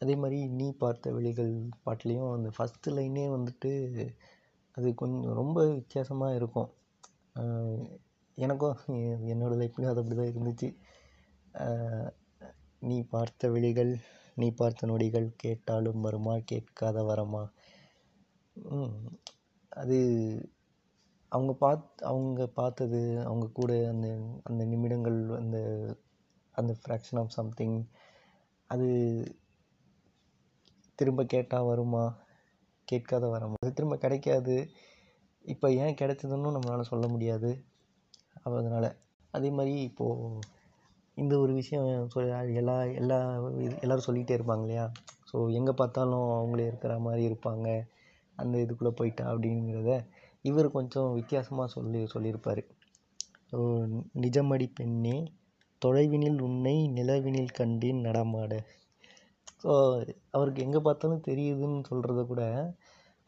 அதே 0.00 0.14
மாதிரி 0.22 0.38
நீ 0.58 0.66
பார்த்த 0.82 1.12
விழிகள் 1.16 1.52
பாட்டுலேயும் 1.84 2.32
அந்த 2.34 2.48
ஃபஸ்ட்டு 2.56 2.94
லைனே 2.96 3.24
வந்துட்டு 3.34 3.70
அது 4.76 4.88
கொஞ்சம் 5.02 5.38
ரொம்ப 5.40 5.58
வித்தியாசமாக 5.78 6.36
இருக்கும். 6.40 6.68
எனக்கும் 8.38 8.76
என்னோடய 9.32 9.60
லைஃப்லேயும் 9.62 9.92
அது 9.92 10.02
அப்படி 10.02 10.18
தான் 10.18 10.30
இருந்துச்சு 10.32 10.68
நீ 12.90 12.98
பார்த்த 13.14 13.50
விழிகள் 13.56 13.92
நீ 14.36 14.48
பார்த்த 14.60 14.90
நொடிகள் 14.92 15.28
கேட்டாலும் 15.44 16.04
வருமா 16.06 16.36
கேட்காத 16.52 16.98
வரமா? 17.10 17.42
அது 19.72 19.98
அவங்க 21.32 21.52
பார்த் 21.54 22.02
அவங்க 22.02 22.46
பார்த்தது 22.46 23.20
அவங்க 23.24 23.46
கூட 23.52 23.72
அந்த 23.88 24.06
அந்த 24.42 24.64
நிமிடங்கள் 24.64 25.18
அந்த 25.36 25.58
அந்த 26.54 26.72
ஃப்ராக்ஷன் 26.72 27.18
ஆஃப் 27.18 27.36
சம்திங் 27.38 27.76
அது 28.70 28.88
திரும்ப 30.98 31.24
கேட்டால் 31.24 31.64
வருமா? 31.64 32.04
கேட்காத 32.88 33.24
வரமா? 33.28 33.54
அது 33.54 33.72
திரும்ப 33.72 33.96
கிடைக்காது. 33.96 34.56
இப்போ 35.44 35.72
ஏன் 35.74 35.94
கிடைச்சதுன்னு 35.94 36.54
நம்மளால் 36.56 36.90
சொல்ல 36.90 37.06
முடியாது. 37.08 37.50
அதனால். 38.42 38.90
அதே 39.34 39.50
மாதிரி 39.50 39.80
இப்போது 39.80 40.40
இந்த 41.16 41.38
ஒரு 41.38 41.52
விஷயம் 41.52 42.08
சொல் 42.08 42.28
எல்லா 42.54 42.82
எல்லா 42.92 43.18
இது 43.58 43.74
எல்லோரும் 43.80 44.06
சொல்லிகிட்டே 44.06 44.36
இருப்பாங்க 44.38 44.60
இல்லையா? 44.60 44.86
ஸோ 45.30 45.52
எங்கே 45.52 45.72
பார்த்தாலும் 45.72 46.28
அவங்களே 46.30 46.66
இருக்கிற 46.66 46.98
மாதிரி 46.98 47.22
இருப்பாங்க. 47.28 47.66
அந்த 48.36 48.58
இதுக்குள்ளே 48.58 48.90
போயிட்டா 48.90 49.24
அப்படிங்கிறத 49.32 49.92
இவர் 50.48 50.68
கொஞ்சம் 50.76 51.08
வித்தியாசமாக 51.18 51.68
சொல்லி 51.76 52.00
சொல்லியிருப்பார். 52.14 52.62
நிஜமடி 54.24 54.66
பெண்ணே 54.78 55.16
தொலைவினில் 55.82 56.40
உன்னை 56.46 56.76
நிலவினில் 56.98 57.56
கண்டேன் 57.58 58.04
நடமாட. 58.06 58.52
ஸோ 59.62 59.70
அவருக்கு 60.36 60.64
எங்கே 60.66 60.80
பார்த்தாலும் 60.86 61.26
தெரியுதுன்னு 61.28 61.80
சொல்கிறத 61.90 62.20
கூட 62.32 62.42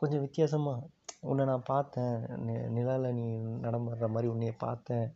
கொஞ்சம் 0.00 0.24
வித்தியாசமாக 0.26 0.88
உன்னை 1.30 1.44
நான் 1.50 1.68
பார்த்தேன் 1.72 2.14
நி 2.46 2.54
நிலாவில் 2.76 3.16
நீ 3.18 3.26
நடமாடுற 3.66 4.06
மாதிரி 4.14 4.30
உன்னைய 4.34 4.54
பார்த்தேன் 4.64 5.06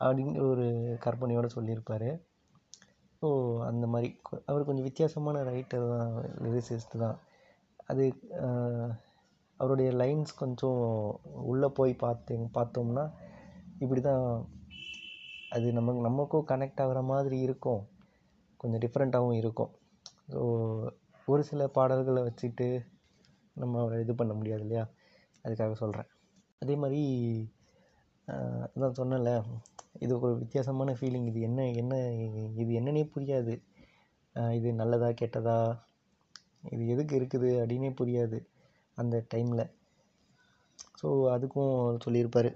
அப்படிங்கிற 0.00 0.44
ஒரு 0.52 0.66
கற்பனையோடு 1.04 1.48
சொல்லியிருப்பார். 1.56 2.08
ஸோ 3.20 3.28
அந்த 3.68 3.84
மாதிரி. 3.92 4.08
அவர் 4.50 4.66
கொஞ்சம் 4.68 4.88
வித்தியாசமான 4.88 5.42
ரைட்டர் 5.50 5.86
தான் 5.92 6.14
லிரிசிஸ்ட் 6.44 6.96
தான். 7.04 7.18
அது 7.90 8.04
அவருடைய 9.60 9.90
லைன்ஸ் 10.00 10.32
கொஞ்சம் 10.42 10.82
உள்ளே 11.50 11.68
போய் 11.78 11.92
பார்த்தேன் 12.04 12.44
பார்த்தோம்னா 12.56 13.04
இப்படி 13.84 14.00
தான் 14.08 14.24
அது 15.54 15.66
நமக்கு 15.78 16.00
நமக்கும் 16.08 16.48
கனெக்ட் 16.50 16.82
ஆகிற 16.84 17.00
மாதிரி 17.12 17.36
இருக்கும். 17.46 17.82
கொஞ்சம் 18.60 18.82
டிஃப்ரெண்ட்டாகவும் 18.84 19.40
இருக்கும். 19.42 19.72
ஸோ 20.32 20.40
ஒரு 21.28 21.42
சில 21.50 21.62
பாடல்களை 21.76 22.20
வச்சுட்டு 22.28 22.68
நம்ம 23.56 23.84
இது 24.04 24.12
பண்ண 24.20 24.32
முடியாது 24.38 24.64
இல்லையா? 24.66 24.84
அதுக்காக 25.44 25.76
சொல்கிறேன் 25.82 26.10
அதே 26.62 26.74
மாதிரி 26.82 27.00
அதான் 28.74 28.98
சொன்னேன்ல 29.00 29.32
இது 30.04 30.12
ஒரு 30.18 30.32
வித்தியாசமான 30.42 30.94
ஃபீலிங் 30.98 31.28
இது 31.30 31.40
என்ன 31.48 31.60
என்ன 31.82 31.94
இது 32.62 32.70
என்னன்னே 32.80 33.04
புரியாது. 33.14 33.54
இது 34.58 34.68
நல்லதா 34.80 35.08
கெட்டதா? 35.20 35.58
இது 36.74 36.82
எதுக்கு 36.94 37.14
இருக்குது 37.20 37.50
அப்படின்னே 37.60 37.90
புரியாது. 38.00 38.38
அந்த 38.98 39.16
டைமில். 39.34 39.64
ஸோ 41.00 41.08
அதுக்கும் 41.34 41.74
சொல்லியிருப்பார். 42.04 42.50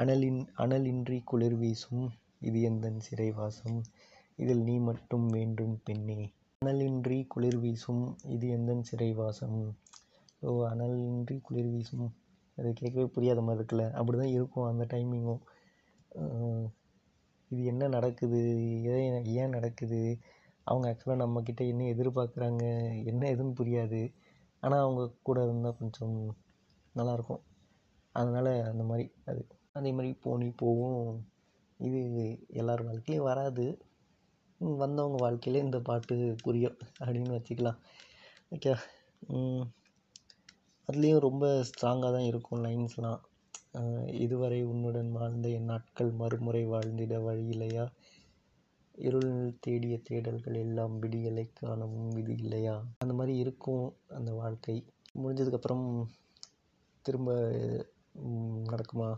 அனலின் 0.00 0.40
அனலின்றி 0.62 1.18
குளிர் 1.30 1.56
வீசும் 1.62 2.04
இது 2.48 2.58
எந்தன் 2.68 3.00
சிறைவாசம்? 3.06 3.78
இதில் 4.38 4.62
நீ 4.68 4.74
மட்டும் 4.88 5.26
வேண்டும் 5.28 5.74
பெண்ணே. 5.86 6.18
அனலின்றி 6.62 7.18
குளிர் 7.26 7.60
வீசும் 7.64 8.04
இது 8.34 8.46
எந்தன் 8.56 8.84
சிறைவாசம்? 8.90 9.58
ஸோ 10.40 10.50
அனலின்றி 10.70 11.36
குளிர் 11.40 11.72
வீசும். 11.74 12.08
அது 12.58 12.70
கேட்கவே 12.72 13.06
புரியாத 13.16 13.40
மாதிரி 13.40 13.60
இருக்குல்ல. 13.60 13.84
அப்படி 13.98 14.16
தான் 14.18 14.34
இருக்கும் 14.36 14.68
அந்த 14.70 14.84
டைமிங்கும். 14.92 15.42
இது 17.50 17.62
என்ன 17.64 17.88
நடக்குது? 17.88 18.40
ஏன் 18.92 19.26
ஏன் 19.40 19.54
நடக்குது? 19.56 20.00
அவங்க 20.66 20.86
ஆக்சுவலாக 20.90 21.22
நம்மக்கிட்ட 21.22 21.62
என்ன 21.72 21.86
எதிர்பார்க்குறாங்க? 21.94 22.64
என்ன 23.10 23.22
எதுன்னு 23.34 23.58
புரியாது. 23.60 24.00
ஆனால் 24.62 24.84
அவங்க 24.84 25.02
கூட 25.28 25.38
இருந்தால் 25.46 25.78
கொஞ்சம் 25.80 26.16
நல்லாயிருக்கும் 26.94 27.42
அதனால் 28.14 28.52
அந்த 28.70 28.82
மாதிரி 28.90 29.06
அது. 29.30 29.42
அதே 29.78 29.90
மாதிரி 29.96 30.10
போனி 30.24 30.48
போகும். 30.62 31.12
இது 31.80 32.00
எல்லார் 32.60 32.86
வாழ்க்கையிலையும் 32.88 33.28
வராது. 33.30 33.64
வந்தவங்க 34.80 35.18
வாழ்க்கையில 35.24 35.62
இந்த 35.66 35.78
பாட்டு 35.88 36.16
புரியும் 36.44 36.76
அப்படின்னு 37.00 37.36
வச்சுக்கலாம். 37.36 37.78
ஓகே 38.52 38.72
அதுலேயும் 40.88 41.24
ரொம்ப 41.26 41.44
ஸ்ட்ராங்காக 41.68 42.10
தான் 42.14 42.28
இருக்கும் 42.30 42.62
லைன்ஸ்லாம் 42.64 43.20
இதுவரை 44.24 44.58
உன்னுடன் 44.72 45.10
வாழ்ந்த 45.18 45.46
என் 45.58 45.70
நாட்கள் 45.70 46.10
மறுமுறை 46.20 46.62
வாழ்ந்திட 46.72 47.16
வழி 47.26 47.44
இல்லையா? 47.54 47.84
இருள் 48.94 49.56
தேடிய 49.60 49.94
தேடல்கள் 50.10 50.56
எல்லாம் 50.56 51.02
விடியலை 51.02 51.44
காணவும் 51.54 52.08
விதி 52.08 52.32
இல்லையா? 52.32 52.74
அந்த 52.98 53.14
மாதிரி 53.14 53.38
இருக்கும் 53.38 53.84
அந்த 54.08 54.32
வாழ்க்கை. 54.32 54.76
முடிஞ்சதுக்கப்புறம் 55.14 55.86
திரும்ப 57.04 57.30
நடக்குமா? 58.72 59.08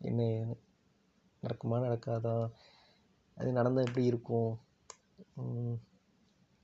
என்ன 0.00 0.20
நடக்குமா 1.42 1.78
நடக்காதா? 1.86 2.34
அது 3.36 3.52
நடந்தால் 3.52 3.84
எப்படி 3.84 4.06
இருக்கும்? 4.06 4.50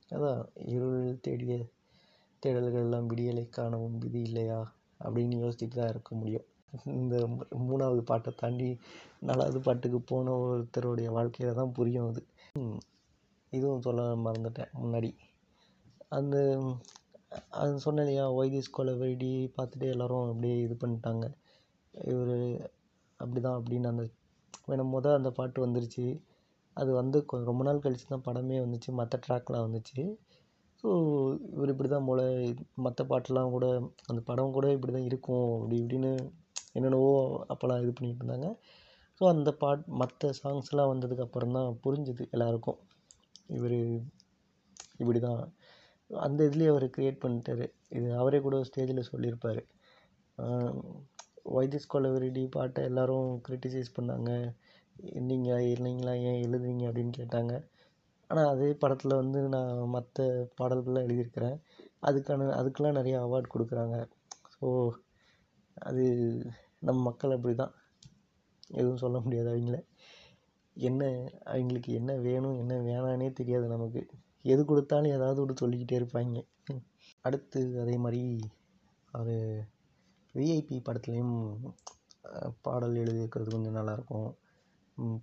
அதான். 0.09 0.43
இருள் 0.67 1.19
தேடிய 1.21 1.55
தேடல்கள் 2.43 2.83
எல்லாம் 2.85 3.09
விடியலை 3.09 3.49
காணவும் 3.49 3.97
விதி 3.97 4.21
இல்லையா? 4.21 4.59
அப்படின்னு 5.03 5.35
யோசிச்சுட்டு 5.43 5.77
தான் 5.79 5.89
இருக்க 5.89 6.15
முடியும். 6.15 6.46
இந்த 6.95 7.15
மூணாவது 7.67 8.01
பாட்டை 8.03 8.31
தாண்டி 8.33 8.67
நாலாவது 9.19 9.59
பாட்டுக்கு 9.61 9.99
போன 10.03 10.33
ஒருத்தருடைய 10.43 11.09
வாழ்க்கையில 11.09 11.53
தான் 11.53 11.73
புரியும் 11.73 12.09
அது. 12.09 12.21
இதுவும் 13.53 13.81
சொல்ல 13.81 14.01
மறந்துட்டேன் 14.25 14.73
முன்னாடி. 14.81 15.09
அந்த 16.09 16.35
அது 17.59 17.79
சொன்னேன் 17.79 18.05
இல்லையா 18.05 18.25
ஒய் 18.31 18.53
திஸ் 18.53 18.75
கொலவெடி 18.77 19.31
பார்த்துட்டு 19.57 19.87
எல்லோரும் 19.93 20.29
அப்படியே 20.29 20.57
இது 20.61 20.75
பண்ணிட்டாங்க. 20.83 21.25
இவர் 21.93 22.35
அப்படி 23.19 23.41
தான் 23.41 23.57
அப்படின்னு 23.59 23.87
அந்த 23.87 24.03
ஏன்னா 24.67 24.85
மொதல் 24.93 25.19
அந்த 25.19 25.31
பாட்டு 25.31 25.65
வந்துருச்சு. 25.65 26.05
அது 26.77 26.91
வந்து 26.93 27.17
கொ- 27.29 27.43
ரொம்ப 27.43 27.63
நாள் 27.63 27.83
கழிச்சு 27.83 28.07
தான் 28.07 28.25
படமே 28.25 28.57
வந்துச்சு 28.63 28.89
மற்ற 28.91 29.19
ட்ராக்லாம் 29.25 29.65
வந்துச்சு. 29.67 30.01
ஸோ 30.83 30.89
இவர் 31.53 31.71
இப்படி 31.73 31.89
தான் 31.89 32.05
போல் 32.05 32.23
மற்ற 32.77 33.03
பாட்டெலாம் 33.05 33.53
கூட 33.55 33.67
அந்த 34.07 34.21
படம் 34.21 34.51
கூட 34.51 34.67
இப்படி 34.73 34.93
தான் 34.93 35.07
இருக்கும் 35.09 35.47
அப்படி 35.57 35.77
இப்படின்னு 35.81 36.11
என்னென்னவோ 36.77 37.11
அப்போல்லாம் 37.53 37.81
இது 37.83 37.91
பண்ணிகிட்டு 37.97 38.23
இருந்தாங்க. 38.23 38.49
ஸோ 39.19 39.23
அந்த 39.33 39.49
பாட் 39.61 39.83
மற்ற 40.01 40.31
சாங்ஸ்லாம் 40.41 40.91
வந்ததுக்கப்புறம் 40.93 41.55
தான் 41.57 41.69
புரிஞ்சுது 41.85 42.25
எல்லாருக்கும். 42.35 42.79
இவர் 43.57 43.77
இப்படி 45.01 45.19
தான் 45.27 45.41
அந்த 46.27 46.39
இதுலேயே 46.49 46.69
அவர் 46.73 46.85
க்ரியேட் 46.95 47.23
பண்ணிட்டாரு. 47.23 47.65
இது 47.97 48.07
அவரே 48.21 48.39
கூட 48.45 48.57
ஸ்டேஜில் 48.69 49.09
சொல்லியிருப்பார். 49.11 49.61
வைத்திஸ் 51.55 51.91
கொலவெரிடி 51.93 52.43
பாட்டை 52.55 52.81
எல்லாரும் 52.89 53.27
க்ரிட்டிசைஸ் 53.45 53.95
பண்ணாங்க? 53.97 54.31
நீங்கள் 55.29 55.67
இல்லைங்களா 55.73 56.13
ஏன் 56.29 56.41
எழுதுறீங்க 56.45 56.83
அப்படின்னு 56.89 57.13
கேட்டாங்க. 57.19 57.53
ஆனால் 58.29 58.49
அதே 58.53 58.69
படத்தில் 58.83 59.19
வந்து 59.21 59.39
நான் 59.55 59.91
மற்ற 59.95 60.25
பாடல்கள்லாம் 60.59 61.05
எழுதியிருக்கிறேன். 61.07 61.57
அதுக்கான 62.07 62.49
அதுக்கெலாம் 62.59 62.97
நிறையா 62.99 63.19
அவார்ட் 63.27 63.53
கொடுக்குறாங்க. 63.53 63.97
ஸோ 64.55 64.67
அது 65.89 66.05
நம்ம 66.81 66.99
மக்கள் 67.07 67.35
அப்படி 67.35 67.55
தான் 67.55 67.73
எதுவும் 68.79 69.01
சொல்ல 69.03 69.17
முடியாது 69.19 69.49
அவங்கள. 69.53 69.77
என்ன 70.77 71.03
அவங்களுக்கு 71.53 71.91
என்ன 71.99 72.11
வேணும் 72.27 72.59
என்ன 72.63 72.73
வேணான்னே 72.87 73.29
தெரியாது 73.39 73.67
நமக்கு. 73.67 74.01
எது 74.45 74.61
கொடுத்தாலும் 74.65 75.15
ஏதாவது 75.17 75.41
ஒன்று 75.43 75.61
சொல்லிக்கிட்டே 75.61 75.97
இருப்பாங்க. 75.99 76.41
அடுத்து 77.25 77.59
அதே 77.83 77.95
மாதிரி 77.97 78.21
அவர் 79.13 79.35
விஐபி 80.35 80.77
படத்துலேயும் 80.87 81.35
பாடல் 82.65 82.99
எழுதியிருக்கிறது 83.03 83.49
கொஞ்சம் 83.55 83.77
நல்லாயிருக்கும். 83.79 84.29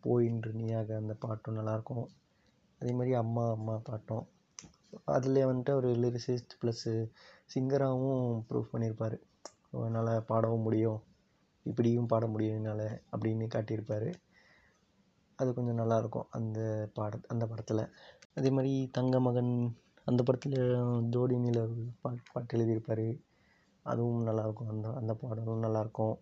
போயின்று 0.06 0.50
நீயாக 0.60 0.96
அந்த 1.02 1.14
பாட்டும் 1.24 1.58
நல்லாயிருக்கும். 1.58 2.06
அதே 2.80 2.92
மாதிரி 2.98 3.12
அம்மா 3.22 3.44
அம்மா 3.56 3.74
பாட்டும். 3.88 4.24
அதில் 5.14 5.46
வந்துட்டு 5.50 5.74
அவர் 5.76 5.88
லிரிசிஸ்ட் 6.04 6.58
ப்ளஸ்ஸு 6.60 6.92
சிங்கராகவும் 7.54 8.28
ப்ரூவ் 8.48 8.72
பண்ணியிருப்பார். 8.72 9.16
நல்லா 9.96 10.12
பாடவும் 10.30 10.64
முடியும். 10.66 11.00
இப்படியும் 11.70 12.10
பாட 12.12 12.24
முடியும் 12.32 12.56
என்னால் 12.58 12.86
அப்படின்னு 13.12 13.46
காட்டியிருப்பார். 13.54 14.08
அது 15.38 15.50
கொஞ்சம் 15.56 15.80
நல்லாயிருக்கும் 15.82 16.28
அந்த 16.38 16.58
பாட 16.96 17.20
அந்த 17.32 17.44
படத்தில். 17.52 17.84
அதே 18.38 18.50
மாதிரி 18.56 18.72
தங்க 18.98 19.16
மகன் 19.26 19.52
அந்த 20.06 20.20
படத்தில் 20.22 20.58
ஜோடி 21.14 21.36
நிலவு 21.46 21.82
பாட் 22.02 22.32
பாட்டு 22.32 22.56
எழுதியிருப்பார். 22.56 23.06
அதுவும் 23.86 24.26
நல்லாயிருக்கும் 24.28 24.70
அந்த 24.74 24.88
அந்த 25.00 25.12
பாடலும் 25.22 25.64
நல்லாயிருக்கும் 25.66 26.16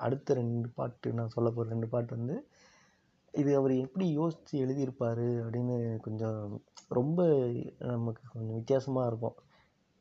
அடுத்த 0.00 0.34
ரெண்டு 0.38 0.68
பாட்டு 0.78 1.08
நான் 1.18 1.34
சொல்ல 1.36 1.48
போகிற 1.50 1.72
ரெண்டு 1.74 1.88
பாட்டு 1.92 2.12
வந்து 2.16 2.34
இது 3.34 3.50
அவர் 3.60 3.72
எப்படி 3.84 4.06
யோசித்து 4.18 4.54
எழுதியிருப்பார் 4.64 5.24
அப்படின்னு 5.44 5.76
கொஞ்சம் 6.06 6.38
ரொம்ப 6.98 7.26
நமக்கு 7.92 8.22
கொஞ்சம் 8.34 8.58
வித்தியாசமாக 8.60 9.08
இருக்கும். 9.10 9.36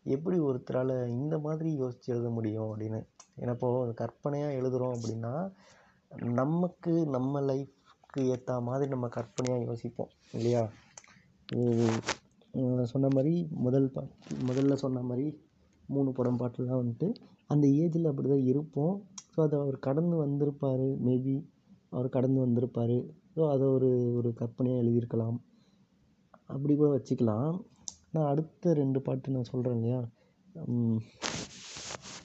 எப்படி 0.05 0.38
ஒருத்தரால் 0.48 0.93
இந்த 1.17 1.36
மாதிரி 1.46 1.69
யோசித்து 1.81 2.12
எழுத 2.13 2.29
முடியும் 2.38 2.69
அப்படின்னு. 2.72 3.01
ஏன்னா 3.41 3.53
இப்போது 3.58 3.94
கற்பனையாக 4.01 4.58
எழுதுகிறோம் 4.60 4.96
அப்படின்னா 4.98 5.34
நமக்கு 6.39 6.94
நம்ம 7.15 7.41
லைஃப்க்கு 7.50 8.22
ஏற்ற 8.34 8.60
மாதிரி 8.67 8.86
நம்ம 8.94 9.08
கற்பனையாக 9.17 9.65
யோசிப்போம் 9.70 10.12
இல்லையா? 10.38 10.63
சொன்ன 12.94 13.10
மாதிரி 13.15 13.34
முதல் 13.65 13.91
பாட்டு 13.96 14.38
முதல்ல 14.50 14.77
சொன்ன 14.84 15.03
மாதிரி 15.10 15.25
மூணு 15.89 16.10
படம் 16.12 16.39
பாட்டுலாம் 16.39 16.82
வந்துட்டு 16.82 17.08
அந்த 17.53 17.65
ஏஜில் 17.82 18.10
அப்படி 18.12 18.27
தான் 18.29 18.48
இருப்போம். 18.51 18.96
ஸோ 19.34 19.38
அதை 19.46 19.56
அவர் 19.63 19.77
கடந்து 19.88 20.15
வந்திருப்பார் 20.24 20.88
மேபி 21.08 21.36
அவர் 21.96 22.15
கடந்து 22.15 22.39
வந்திருப்பார். 22.46 22.98
ஸோ 23.36 23.41
அதை 23.53 23.65
ஒரு 23.77 23.89
ஒரு 24.20 24.29
கற்பனையாக 24.39 24.84
எழுதியிருக்கலாம். 24.84 25.38
அப்படி 26.53 26.74
கூட 26.75 26.89
வச்சுக்கலாம். 26.96 27.51
நான் 28.13 28.29
அடுத்த 28.32 28.74
ரெண்டு 28.82 29.00
பாட்டு 29.08 29.36
நான் 29.36 29.51
சொல்கிறேன் 29.51 29.77
இல்லையா? 29.79 30.01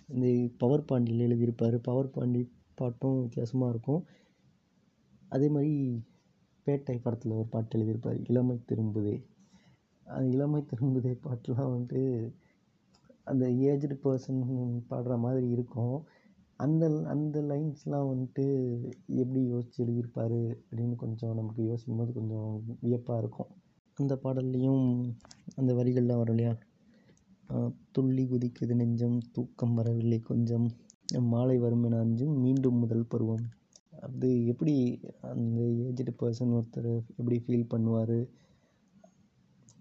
இந்த 0.08 0.26
பவர் 0.58 0.84
பாண்டியில் 0.84 1.24
எழுதியிருப்பார். 1.28 1.76
பவர் 1.82 2.10
பாண்டி 2.10 2.42
பாட்டும் 2.74 3.20
வித்தியாசமாக 3.20 3.70
இருக்கும். 3.70 4.02
அதே 5.28 5.48
மாதிரி 5.48 5.74
பேட்டை 6.66 7.00
படத்தில் 7.02 7.32
ஒரு 7.32 7.48
பாட்டு 7.48 7.78
எழுதியிருப்பார். 7.78 8.24
இளமை 8.28 8.60
திரும்புதே. 8.72 9.16
அந்த 10.06 10.36
இளமை 10.36 10.64
திரும்புதே 10.72 11.18
பாட்டெலாம் 11.26 11.72
வந்துட்டு 11.74 12.02
அந்த 13.24 13.46
ஏஜ்டு 13.46 13.96
பர்சன் 14.04 14.42
பாடுற 14.90 15.18
மாதிரி 15.18 15.48
இருக்கும். 15.48 15.96
அந்த 16.56 17.02
அந்த 17.04 17.42
லைன்ஸ்லாம் 17.42 18.10
வந்துட்டு 18.12 18.44
எப்படி 19.06 19.46
யோசித்து 19.46 19.84
எழுதியிருப்பார் 19.84 20.38
அப்படின்னு 20.70 20.94
கொஞ்சம் 20.94 21.34
நமக்கு 21.34 21.64
யோசிக்கும் 21.64 21.96
போது 21.96 22.12
கொஞ்சம் 22.12 22.78
வியப்பாக 22.80 23.18
இருக்கும். 23.18 23.50
அந்த 23.94 24.16
பாடல்லையும் 24.16 24.84
அந்த 25.54 25.74
வரிகள்லாம் 25.74 26.20
வரும் 26.22 26.36
இல்லையா? 26.36 26.54
துள்ளி 27.92 28.24
குதிக்குது 28.24 28.74
நெஞ்சம் 28.74 29.18
தூக்கம் 29.32 29.74
வரவில்லை 29.74 30.18
கொஞ்சம். 30.30 30.66
மாலை 31.32 31.56
வரும் 31.58 31.82
என 31.82 31.98
அஞ்சும் 31.98 32.36
மீண்டும் 32.36 32.78
முதல் 32.78 33.08
பருவம். 33.08 33.42
அது 34.06 34.28
எப்படி 34.46 34.74
அந்த 35.30 35.60
ஏஜ்டு 35.86 36.12
பர்சன் 36.20 36.54
ஒருத்தர் 36.58 36.92
எப்படி 37.18 37.36
ஃபீல் 37.44 37.70
பண்ணுவார்? 37.74 38.18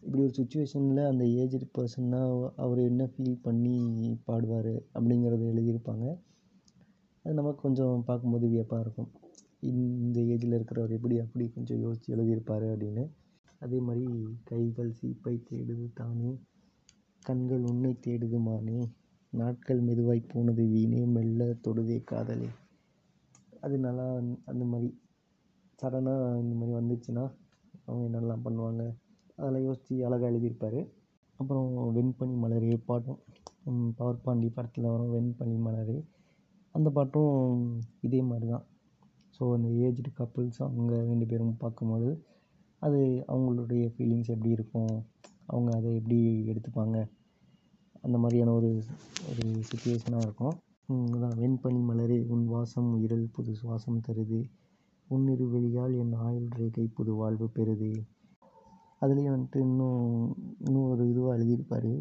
இப்படி 0.04 0.22
ஒரு 0.24 0.34
சுச்சுவேஷனில் 0.40 1.10
அந்த 1.12 1.24
ஏஜ்டு 1.42 1.68
பர்சன்னால் 1.78 2.36
அவர் 2.56 2.80
என்ன 2.80 3.04
ஃபீல் 3.14 3.38
பண்ணி 3.42 3.78
பாடுவார் 4.28 4.74
அப்படிங்கிறத 4.96 5.44
எழுதியிருப்பாங்க. 5.54 6.06
அது 7.26 7.34
நமக்கு 7.34 7.62
கொஞ்சம் 7.62 8.04
பார்க்கும்போது 8.04 8.46
வியப்பாக 8.48 8.84
இருக்கும். 8.86 9.10
இந்த 9.72 10.20
ஏஜில் 10.34 10.58
இருக்கிறவர் 10.60 10.96
எப்படி 10.98 11.20
அப்படி 11.20 11.48
கொஞ்சம் 11.56 11.80
யோசித்து 11.80 12.16
எழுதியிருப்பார் 12.16 12.66
அப்படின்னு. 12.74 13.04
அதே 13.60 13.80
மாதிரி 13.80 14.06
கைகள் 14.44 14.96
சீப்பை 15.02 15.36
தேடுது 15.50 15.86
தானே. 15.94 16.32
கண்கள் 17.24 17.64
உன்னை 17.72 17.92
தேடுது 18.06 18.38
மானே 18.46 18.80
நாட்கள் 19.34 19.82
மெதுவாய் 19.88 20.30
போனது 20.32 20.64
வீணே. 20.74 21.02
மெல்ல 21.16 21.42
தொடுதே 21.66 21.98
காதலே. 22.12 22.50
அது 23.66 23.76
நல்லா 23.86 24.06
அந்த 24.52 24.64
மாதிரி 24.72 24.90
சடனாக 25.80 26.40
இந்த 26.44 26.54
மாதிரி 26.60 26.74
வந்துச்சுன்னா 26.80 27.24
அவங்க 27.86 28.04
என்னெல்லாம் 28.10 28.44
பண்ணுவாங்க? 28.46 28.84
அதெல்லாம் 29.38 29.66
யோசித்து 29.68 29.96
அழகாக 30.08 30.32
எழுதியிருப்பார். 30.32 30.80
அப்புறம் 31.40 31.70
வெண்பனி 31.98 32.36
மலரே 32.44 32.76
பாட்டும். 32.90 33.20
பவர் 34.00 34.24
பாண்டி 34.26 34.50
படத்தில் 34.50 34.92
வரும் 34.94 35.14
வெண்பனி 35.16 35.56
மலரே. 35.68 35.98
அந்த 36.76 36.90
பாட்டும் 36.90 37.64
இதே 38.08 38.22
மாதிரி 38.32 38.48
தான். 38.54 38.66
ஸோ 39.36 39.44
அந்த 39.58 39.70
ஏஜ்டு 39.86 40.12
கப்புள்ஸ் 40.20 40.60
அவங்க 40.68 40.94
ரெண்டு 41.12 41.26
பேரும் 41.26 41.56
பார்க்கும்பொழுது 41.64 42.14
அது 42.82 43.00
அவங்களுடைய 43.34 43.84
ஃபீலிங்ஸ் 43.94 44.32
எப்படி 44.36 44.52
இருக்கும்? 44.58 44.94
அவங்க 45.52 45.78
அதை 45.78 45.96
எப்படி 45.96 46.20
எடுத்துப்பாங்க? 46.50 46.98
அந்த 48.02 48.18
மாதிரியான 48.18 48.52
ஒரு 48.52 48.70
ஒரு 49.30 49.62
சுச்சுவேஷனாக 49.72 50.22
இருக்கும். 50.22 50.56
அதான். 50.90 51.36
வெண்பனி 51.42 51.80
மலரே 51.90 52.26
உன் 52.28 52.46
வாசம் 52.46 52.90
உயிரில் 52.94 53.30
புது 53.32 53.52
சுவாசம் 53.52 54.02
தருது. 54.08 54.40
உன்னிரு 55.08 55.46
வெளியால் 55.50 55.94
என் 55.94 56.14
ஆயுள் 56.14 56.48
ரேகை 56.50 56.86
புது 56.88 57.14
வாழ்வு 57.14 57.50
பெறுது. 57.56 57.92
அதுலேயும் 59.02 59.36
வந்துட்டு 59.36 59.58
இன்னும் 59.58 60.36
இன்னும் 60.60 60.90
ஒரு 60.90 61.04
இதுவாக 61.06 61.40
எழுதியிருப்பார். 61.40 61.94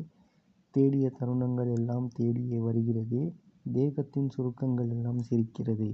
தேடிய 0.70 1.12
தருணங்கள் 1.20 1.72
எல்லாம் 1.72 2.08
தேடியே 2.18 2.58
வருகிறது. 2.58 3.20
தேகத்தின் 3.72 4.28
சுருக்கங்கள் 4.28 4.88
எல்லாம் 4.88 5.18
சிரிக்கிறது. 5.18 5.88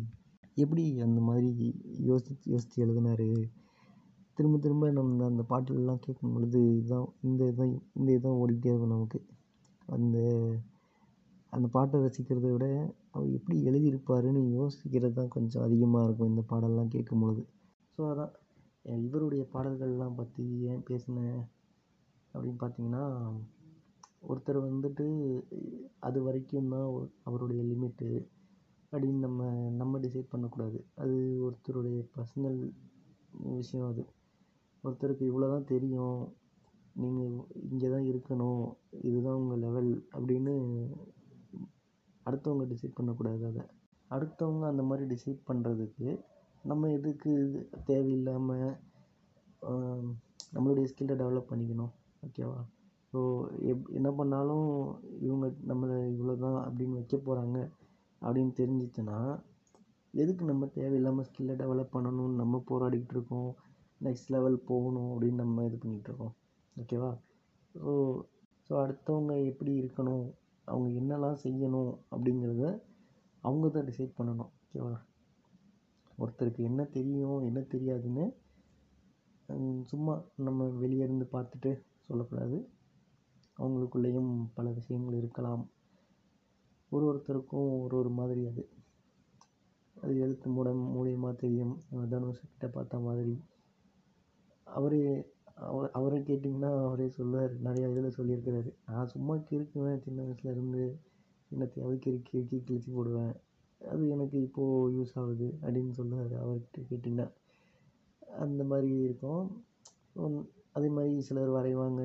எப்படி 0.54 1.00
அந்த 1.00 1.20
மாதிரி 1.20 1.80
யோசித்து 2.00 2.50
யோசித்து 2.50 2.78
எழுதினாரு? 2.86 3.30
திரும்ப 4.38 4.56
திரும்ப 4.58 4.90
நம்ம 4.90 5.24
அந்த 5.24 5.42
பாட்டுலலாம் 5.50 6.04
கேட்கும் 6.06 6.32
பொழுது 6.34 6.58
இதுதான் 6.70 7.08
இந்த 7.22 7.40
இதுதான் 7.46 7.70
இந்த 7.94 8.08
இதான் 8.12 8.38
ஓடிக்கிட்டே 8.40 8.70
இருக்கும் 8.72 8.94
நமக்கு. 8.94 9.18
அந்த 9.88 10.16
அந்த 11.52 11.66
பாட்டை 11.68 12.00
ரசிக்கிறத 12.00 12.48
விட 12.52 12.66
அவர் 13.12 13.28
எப்படி 13.28 13.56
எழுதியிருப்பாருன்னு 13.62 14.40
யோசிக்கிறது 14.58 15.14
தான் 15.14 15.28
கொஞ்சம் 15.28 15.62
அதிகமாக 15.62 16.04
இருக்கும் 16.04 16.30
இந்த 16.30 16.42
பாடல்லாம் 16.50 16.92
கேட்கும் 16.94 17.20
பொழுது. 17.20 17.42
ஸோ 17.98 18.02
அதான். 18.12 18.32
இவருடைய 19.06 19.42
பாடல்கள்லாம் 19.52 20.14
பற்றி 20.14 20.44
ஏன் 20.72 20.82
பேசினேன் 20.82 21.38
அப்படின்னு 22.34 22.60
பார்த்தீங்கன்னா 22.62 23.04
ஒருத்தர் 24.22 24.58
வந்துட்டு 24.66 25.06
அது 25.98 26.22
வரைக்கும் 26.22 26.72
தான் 26.74 26.88
அவருடைய 27.22 27.62
லிமிட்டு 27.62 28.10
அப்படின்னு 28.92 29.20
நம்ம 29.26 29.40
நம்ம 29.80 29.98
டிசைட் 29.98 30.32
பண்ணக்கூடாது. 30.32 30.78
அது 30.94 31.14
ஒருத்தருடைய 31.46 31.98
பர்சனல் 32.16 32.60
விஷயம் 33.58 33.88
அது. 33.88 34.04
ஒருத்தருக்கு 34.86 35.24
இவ்வளோ 35.30 35.48
தான் 35.54 35.70
தெரியும். 35.74 36.20
நீங்கள் 37.02 37.32
இங்கே 37.70 37.88
தான் 37.94 38.06
இருக்கணும். 38.10 38.64
இதுதான் 39.08 39.38
உங்கள் 39.40 39.62
லெவல் 39.64 39.90
அப்படின்னு 40.16 40.54
அடுத்தவங்க 42.26 42.64
டிசைட் 42.72 42.96
பண்ணக்கூடாது 42.98 43.44
அதை. 43.50 43.64
அடுத்தவங்க 44.10 44.64
அந்த 44.72 44.82
மாதிரி 44.88 45.04
டிசைட் 45.12 45.40
பண்ணுறதுக்கு 45.48 46.08
நம்ம 46.70 46.88
எதுக்கு 46.98 47.32
தேவையில்லாமல் 47.90 48.72
நம்மளுடைய 50.54 50.86
ஸ்கில்லை 50.90 51.14
டெவலப் 51.22 51.50
பண்ணிக்கணும். 51.50 51.92
ஓகேவா 52.26 52.60
ஸோ 53.12 53.20
எப் 53.70 53.86
என்ன 53.98 54.08
பண்ணாலும் 54.18 54.68
இவங்க 55.26 55.46
நம்மளை 55.70 55.96
இவ்வளோ 56.14 56.34
தான் 56.44 56.58
அப்படின்னு 56.64 56.98
வைக்க 56.98 57.16
போகிறாங்க 57.26 57.58
அப்படின்னு 58.22 58.52
தெரிஞ்சிச்சுன்னா 58.60 59.18
எதுக்கு 60.14 60.42
நம்ம 60.50 60.66
தேவையில்லாமல் 60.78 61.26
ஸ்கில்லை 61.28 61.54
டெவலப் 61.62 61.94
பண்ணணும்னு 61.94 62.40
நம்ம 62.42 62.60
போராடிக்கிட்டு 62.70 63.14
இருக்கோம்? 63.16 63.50
நெக்ஸ்ட் 64.00 64.32
லெவல் 64.34 64.56
போகணும் 64.70 65.10
அப்படின்னு 65.12 65.42
நம்ம 65.44 65.64
இது 65.64 65.76
பண்ணிகிட்ருக்கோம் 65.82 66.34
ஓகேவா 66.76 67.12
ஸோ 67.74 67.92
ஸோ 68.70 68.72
அடுத்தவங்க 68.82 69.32
எப்படி 69.50 69.72
இருக்கணும்? 69.80 70.24
அவங்க 70.68 70.88
என்னெல்லாம் 71.00 71.42
செய்யணும் 71.42 71.92
அப்படிங்கிறத 72.12 72.64
அவங்க 73.44 73.66
தான் 73.68 73.88
டிசைட் 73.90 74.16
பண்ணணும். 74.18 74.50
ஓகேவா 74.62 74.94
ஒருத்தருக்கு 76.18 76.62
என்ன 76.70 76.82
தெரியும் 76.96 77.40
என்ன 77.48 77.60
தெரியாதுன்னு 77.74 78.24
சும்மா 79.90 80.14
நம்ம 80.46 80.66
வெளியே 80.82 81.02
இருந்து 81.04 81.26
பார்த்துட்டு 81.32 81.70
சொல்லக்கூடாது. 82.06 82.56
அவங்களுக்குள்ளேயும் 83.58 84.32
பல 84.54 84.66
விஷயங்கள் 84.70 85.20
இருக்கலாம். 85.20 85.62
ஒரு 86.92 87.04
ஒருத்தருக்கும் 87.10 87.68
ஒரு 87.84 87.94
ஒரு 87.96 88.10
மாதிரி 88.10 88.42
அது. 88.46 88.64
அது 89.96 90.12
எழுத்து 90.18 90.48
மூலம் 90.50 90.82
மூலியமாக 90.96 91.34
தெரியும். 91.44 91.74
தனுஷ் 92.12 92.42
கிட்ட 92.50 92.66
பார்த்த 92.68 92.98
மாதிரி. 92.98 93.34
அவரே 94.66 95.02
அவர் 95.68 95.90
அவரை 95.90 96.18
கேட்டிங்கன்னா 96.20 96.70
அவரே 96.86 97.08
சொல்லுவார். 97.08 97.52
நிறையா 97.64 97.86
இதில் 97.92 98.16
சொல்லியிருக்கிறாரு. 98.18 98.70
நான் 98.86 99.06
சும்மா 99.06 99.34
கிறுக்குவேன் 99.48 100.02
சின்ன 100.04 100.22
வயசுலேருந்து 100.22 100.82
என்னத்தையாவது 101.50 101.96
கிறுக்கி 102.04 102.28
கிறுக்கி 102.30 102.58
கிழிச்சு 102.68 102.90
போடுவேன். 102.94 103.34
அது 103.80 104.08
எனக்கு 104.08 104.36
இப்போது 104.40 104.94
யூஸ் 104.96 105.14
ஆகுது 105.14 105.48
அப்படின்னு 105.62 105.90
சொல்லுவார் 105.90 106.34
அவர்கிட்ட 106.44 106.78
கேட்டிங்கன்னா. 106.90 107.26
அந்த 108.44 108.64
மாதிரி 108.64 108.90
இருக்கும். 109.06 109.46
அதே 110.72 110.88
மாதிரி 110.88 111.20
சிலர் 111.20 111.50
வரைவாங்க. 111.50 112.02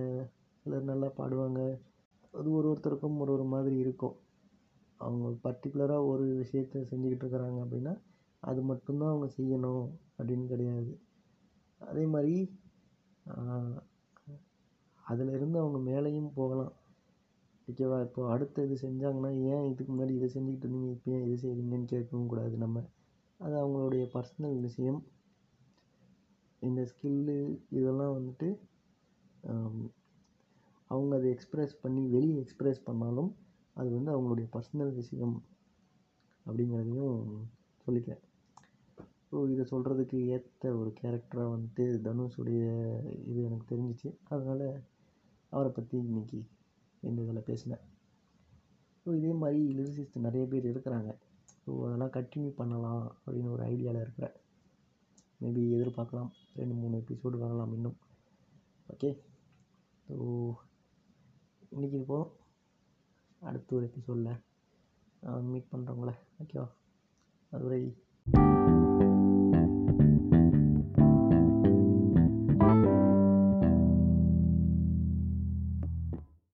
சிலர் 0.65 0.89
நல்லா 0.91 1.08
பாடுவாங்க. 1.17 1.62
அது 2.34 2.52
ஒரு 2.52 2.67
ஒருத்தருக்கும் 2.71 3.17
ஒரு 3.17 3.32
ஒரு 3.32 3.45
மாதிரி 3.54 3.78
இருக்கும். 3.78 4.15
அவங்க 5.02 5.28
பர்டிகுலராக 5.45 6.06
ஒரு 6.06 6.26
விஷயத்த 6.43 6.84
செஞ்சுக்கிட்டு 6.91 7.24
இருக்கிறாங்க 7.26 7.60
அப்படின்னா 7.65 7.93
அது 8.43 8.62
மட்டும்தான் 8.62 9.10
அவங்க 9.10 9.28
செய்யணும் 9.38 9.86
அப்படின்னு 10.19 10.45
கிடையாது. 10.45 10.91
அதே 11.89 12.04
மாதிரி 12.13 12.36
அதிலிருந்து 15.04 15.58
அவங்க 15.62 15.80
மேலேயும் 15.89 16.30
போகலாம். 16.39 16.74
ஓகேவா? 17.67 17.98
இப்போ 18.08 18.22
அடுத்து 18.34 18.63
இது 18.67 18.76
செஞ்சாங்கன்னா 18.84 19.32
ஏன் 19.52 19.67
இதுக்கு 19.72 19.91
முன்னாடி 19.94 20.13
இதை 20.17 20.28
செஞ்சுக்கிட்டு 20.36 20.65
இருந்தீங்க? 20.67 20.91
இப்போ 20.96 21.12
ஏன் 21.15 21.26
இது 21.28 21.36
செய்கிறீங்கன்னு 21.44 21.91
கேட்கவும் 21.94 22.32
கூடாது 22.32 22.56
நம்ம. 22.63 22.84
அது 23.39 23.56
அவங்களுடைய 23.62 24.04
பர்சனல் 24.15 24.58
விஷயம். 24.67 25.00
இந்த 26.62 26.82
ஸ்கில்லு 26.91 27.38
இதெல்லாம் 27.78 28.15
வந்துட்டு 28.17 28.50
அவங்க 30.91 31.12
அதை 31.20 31.28
எக்ஸ்ப்ரெஸ் 31.36 31.74
பண்ணி 31.84 32.02
வெளியே 32.15 32.36
எக்ஸ்ப்ரெஸ் 32.44 32.82
பண்ணாலும் 32.89 33.32
அது 33.76 33.89
வந்து 33.98 34.12
அவங்களுடைய 34.15 34.48
பர்சனல் 34.56 34.94
விஷயம் 35.00 35.36
அப்படிங்கிறதையும் 36.46 37.17
சொல்லிக்கிறேன். 37.86 38.24
ஸோ 39.32 39.41
இதை 39.52 39.63
சொல்கிறதுக்கு 39.72 40.17
ஏற்ற 40.36 40.72
ஒரு 40.80 40.89
கேரக்டராக 40.98 41.52
வந்துட்டு 41.54 41.84
தனுஷுடைய 42.08 42.62
இது 43.30 43.39
எனக்கு 43.50 43.65
தெரிஞ்சிச்சு. 43.72 44.10
அதனால் 44.34 44.65
அவரை 45.54 45.70
பற்றி 45.78 45.96
இன்னைக்கு 46.08 46.39
இந்த 47.04 47.20
இதில் 47.26 47.48
பேசினேன். 47.50 47.84
ஸோ 49.06 49.10
இதே 49.20 49.32
மாதிரி 49.44 49.62
லிரிசிஸ்ட் 49.78 50.17
நிறைய 50.26 50.44
பேர் 50.52 50.67
இருக்கிறாங்க. 50.72 51.12
ஸோ 51.63 51.70
அதெல்லாம் 51.86 52.13
கண்டினியூ 52.17 52.52
பண்ணலாம் 52.60 53.06
அப்படின்னு 53.24 53.54
ஒரு 53.56 53.63
ஐடியாவில் 53.72 54.04
இருக்கிறேன். 54.06 54.36
மேபி 55.41 55.63
எதிர்பார்க்கலாம். 55.78 56.32
ரெண்டு 56.60 56.76
மூணு 56.82 57.02
எபிசோடு 57.04 57.38
வரலாம் 57.46 57.74
இன்னும். 57.78 57.98
ஓகே 58.94 59.12
ஸோ 60.08 60.17
இன்றைக்கி 61.76 61.96
இது 62.00 62.06
போதும். 62.13 62.32
அடுத்த 63.41 63.76
ஒரு 63.78 63.86
எபிசோடில் 63.89 64.34
மீட் 65.52 65.72
பண்ணுறவங்கள 65.74 66.12
ஓகேவா 66.41 66.70
அதுவரை 67.52 67.82